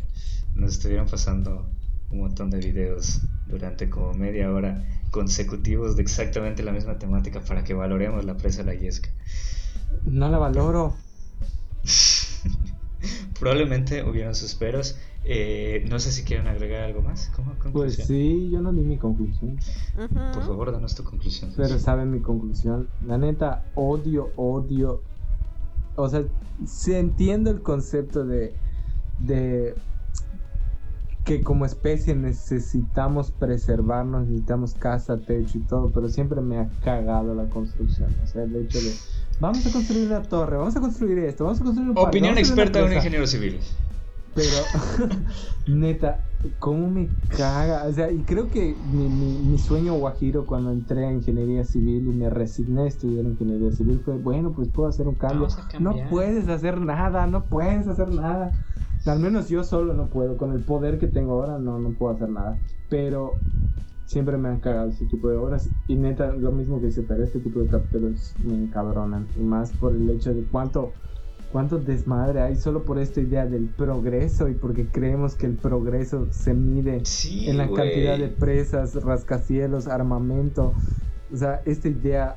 [0.55, 1.69] Nos estuvieron pasando
[2.11, 7.65] un montón de videos durante como media hora consecutivos de exactamente la misma temática para
[7.65, 9.11] que valoremos la presa La Yesca.
[10.05, 10.95] No la valoro.
[13.39, 14.97] Probablemente hubieron sus peros.
[15.27, 17.33] Eh, no sé si quieren agregar algo más.
[17.73, 19.59] pues sí, yo no di mi conclusión.
[19.97, 21.53] Por favor, danos tu conclusión.
[21.57, 22.89] Pero saben mi conclusión.
[23.07, 25.03] La neta, odio, odio.
[25.97, 26.25] O sea,
[26.67, 28.55] se entiende el concepto de,
[29.19, 29.75] de
[31.25, 37.35] que como especie necesitamos preservarnos, necesitamos casa, techo y todo, pero siempre me ha cagado
[37.35, 38.15] la construcción.
[38.23, 38.95] O sea, el hecho de,
[39.41, 42.81] vamos a construir una torre, vamos a construir esto, vamos a construir un Opinión experta
[42.81, 43.59] de un ingeniero civil.
[44.35, 45.17] Pero,
[45.67, 46.21] neta,
[46.59, 47.85] ¿cómo me caga?
[47.85, 52.13] O sea, y creo que mi, mi, sueño guajiro cuando entré a ingeniería civil y
[52.13, 55.49] me resigné a estudiar ingeniería civil fue, bueno, pues puedo hacer un cambio.
[55.79, 58.53] No puedes hacer nada, no puedes hacer nada.
[59.07, 60.37] Al menos yo solo no puedo.
[60.37, 62.59] Con el poder que tengo ahora no, no puedo hacer nada.
[62.89, 63.35] Pero
[64.07, 65.69] siempre me han cagado ese tipo de obras.
[65.89, 69.27] Y neta, lo mismo que dice, pero este tipo de capítulos me encabronan.
[69.39, 70.93] Y más por el hecho de cuánto,
[71.53, 76.29] cuánto desmadre hay solo por esta idea del progreso y porque creemos que el progreso
[76.31, 77.03] se mide
[77.47, 80.73] en la cantidad de presas, rascacielos, armamento.
[81.33, 82.37] O sea, esta idea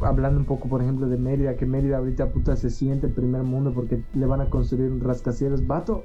[0.00, 3.42] hablando un poco, por ejemplo, de Mérida, que Mérida ahorita puta se siente el primer
[3.42, 5.66] mundo porque le van a construir un rascacielos.
[5.66, 6.04] Vato,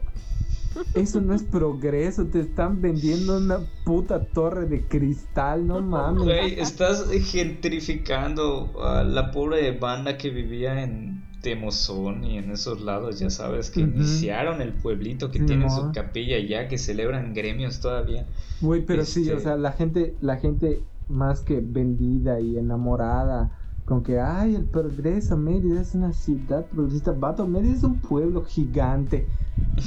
[0.93, 6.23] eso no es progreso, te están vendiendo una puta torre de cristal, no mames.
[6.23, 13.19] Güey, estás gentrificando a la pobre banda que vivía en Temozón y en esos lados,
[13.19, 18.25] ya sabes, que iniciaron el pueblito que tiene su capilla ya, que celebran gremios todavía.
[18.61, 23.57] Güey, pero sí, o este sea, la gente, la gente más que vendida y enamorada
[23.85, 27.11] con que, ay, el progreso, Mérida es una ciudad progresista.
[27.11, 29.27] Vato, Mérida es un pueblo gigante.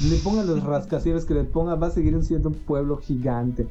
[0.09, 3.67] Le pongan los rascacielos que le ponga, va a seguir siendo un pueblo gigante.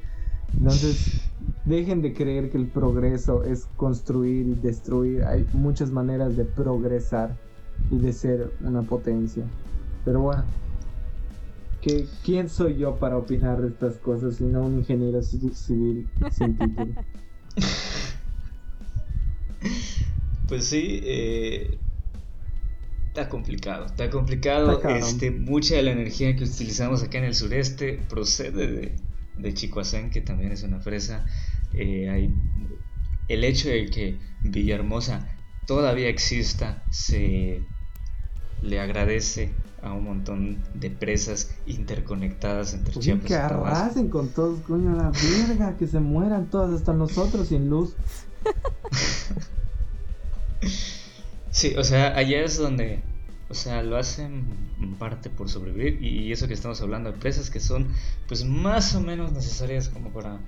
[0.57, 1.31] Entonces,
[1.65, 5.25] dejen de creer que el progreso es construir y destruir.
[5.25, 7.37] Hay muchas maneras de progresar
[7.91, 9.45] y de ser una potencia.
[10.05, 10.45] Pero bueno,
[11.81, 16.57] ¿qué, ¿quién soy yo para opinar de estas cosas si no un ingeniero civil sin
[16.57, 16.95] título?
[20.49, 21.79] Pues sí, eh,
[23.09, 24.83] está complicado, está complicado.
[24.89, 28.97] este, mucha de la energía que utilizamos acá en el sureste procede de,
[29.39, 31.25] de Chicoacén, que también es una fresa.
[31.73, 32.35] Eh, hay,
[33.29, 35.29] el hecho de que Villahermosa
[35.67, 37.63] todavía exista se
[38.63, 44.61] le agradece a un montón de presas interconectadas entre pues Chiapas que arrasen con todos,
[44.61, 47.95] coño, la verga, que se mueran todas, hasta nosotros sin luz.
[51.51, 53.01] Sí, o sea, allá es donde,
[53.49, 54.45] o sea, lo hacen
[54.81, 57.89] en parte por sobrevivir y eso que estamos hablando de presas que son
[58.27, 60.41] pues más o menos necesarias como para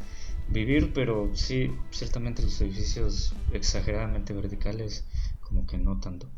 [0.49, 5.05] vivir, pero sí, ciertamente los edificios exageradamente verticales
[5.41, 6.29] como que no tanto.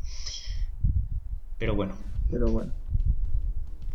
[1.57, 1.95] Pero bueno.
[2.29, 2.71] Pero bueno.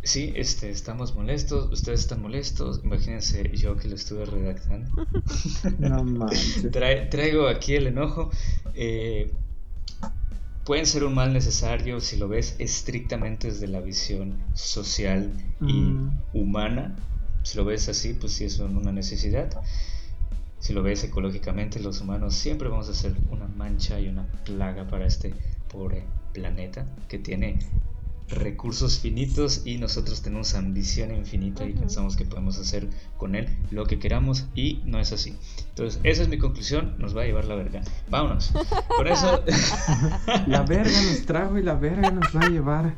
[0.03, 4.91] Sí, este, estamos molestos, ustedes están molestos, imagínense yo que lo estuve redactando.
[5.79, 6.69] No manches.
[7.09, 8.29] traigo aquí el enojo.
[8.75, 9.31] Eh,
[10.65, 16.21] pueden ser un mal necesario si lo ves estrictamente desde la visión social y mm.
[16.33, 16.95] humana.
[17.43, 19.61] Si lo ves así, pues sí es una necesidad.
[20.59, 24.87] Si lo ves ecológicamente, los humanos siempre vamos a ser una mancha y una plaga
[24.87, 25.33] para este
[25.71, 26.03] pobre
[26.33, 27.59] planeta que tiene
[28.27, 33.85] recursos finitos y nosotros tenemos ambición infinita y pensamos que podemos hacer con él lo
[33.85, 35.35] que queramos y no es así.
[35.69, 37.81] Entonces, esa es mi conclusión, nos va a llevar la verga.
[38.09, 38.51] Vámonos.
[38.97, 39.43] Por eso...
[40.47, 42.95] la verga nos trajo y la verga nos va a llevar.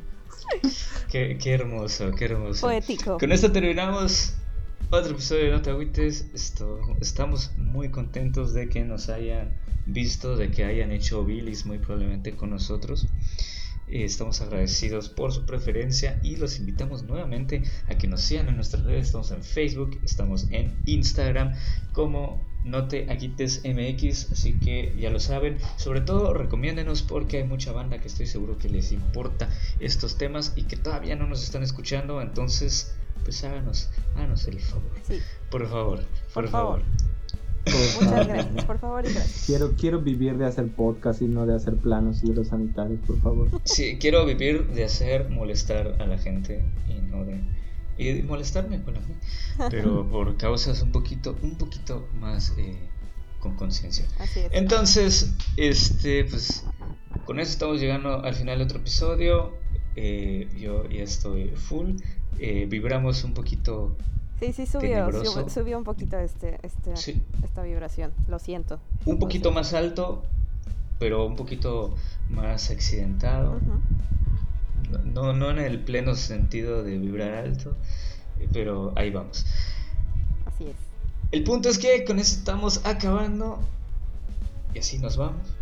[1.09, 2.67] Qué, qué hermoso, qué hermoso.
[2.67, 3.17] Poético.
[3.17, 4.35] Con esto terminamos
[4.89, 10.63] otro episodio de Nota Esto, estamos muy contentos de que nos hayan visto, de que
[10.63, 13.07] hayan hecho bilis muy probablemente con nosotros.
[13.89, 18.55] Eh, estamos agradecidos por su preferencia y los invitamos nuevamente a que nos sigan en
[18.55, 19.07] nuestras redes.
[19.07, 21.53] Estamos en Facebook, estamos en Instagram
[21.93, 25.57] como Note Aguites MX, así que ya lo saben.
[25.77, 30.53] Sobre todo recomiéndenos porque hay mucha banda que estoy seguro que les importa estos temas
[30.55, 32.21] y que todavía no nos están escuchando.
[32.21, 34.91] Entonces, pues háganos, háganos el favor.
[35.49, 36.81] Por favor, por, favor.
[38.01, 39.43] Muchas gracias, por favor y gracias.
[39.45, 43.19] Quiero, quiero vivir de hacer podcast y no de hacer planos y los sanitarios, por
[43.21, 43.49] favor.
[43.63, 47.41] Sí, quiero vivir de hacer molestar a la gente y no de
[47.97, 49.25] y molestarme con la gente,
[49.71, 52.77] pero por causas un poquito, un poquito más eh,
[53.39, 54.05] con conciencia.
[54.51, 56.63] Entonces, este, pues,
[57.25, 59.53] con eso estamos llegando al final de otro episodio.
[59.95, 61.95] Eh, yo ya estoy full.
[62.37, 63.97] Eh, vibramos un poquito
[64.39, 65.09] Sí, sí subió,
[65.49, 66.93] subió, un poquito este, este,
[67.43, 68.79] esta vibración, lo siento.
[69.05, 70.23] Un poquito más alto,
[70.99, 71.95] pero un poquito
[72.29, 73.59] más accidentado.
[75.05, 77.75] no, no en el pleno sentido de vibrar alto,
[78.53, 79.45] pero ahí vamos.
[80.45, 80.75] Así es.
[81.31, 83.59] El punto es que con eso estamos acabando
[84.73, 85.56] y así nos vamos.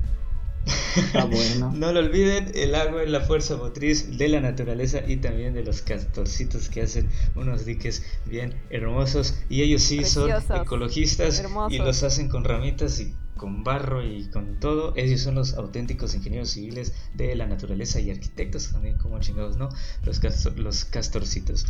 [1.74, 5.64] no lo olviden, el agua es la fuerza motriz de la naturaleza y también de
[5.64, 9.36] los castorcitos que hacen unos diques bien hermosos.
[9.50, 14.60] Y ellos sí son ecologistas y los hacen con ramitas y con barro y con
[14.60, 14.94] todo.
[14.96, 19.70] Ellos son los auténticos ingenieros civiles de la naturaleza y arquitectos también, como chingados, ¿no?
[20.04, 20.22] Los,
[20.56, 21.66] los castorcitos.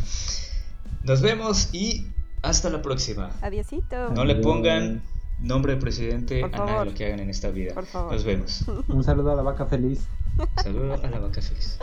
[1.02, 2.06] Nos vemos y
[2.42, 3.30] hasta la próxima.
[3.42, 4.10] Adiósito.
[4.10, 5.02] No le pongan
[5.40, 6.86] nombre del presidente Por a favor.
[6.86, 7.74] lo que hagan en esta vida.
[7.92, 8.64] Nos vemos.
[8.88, 10.06] Un saludo a la vaca feliz.
[10.62, 11.78] Saludo a la vaca feliz.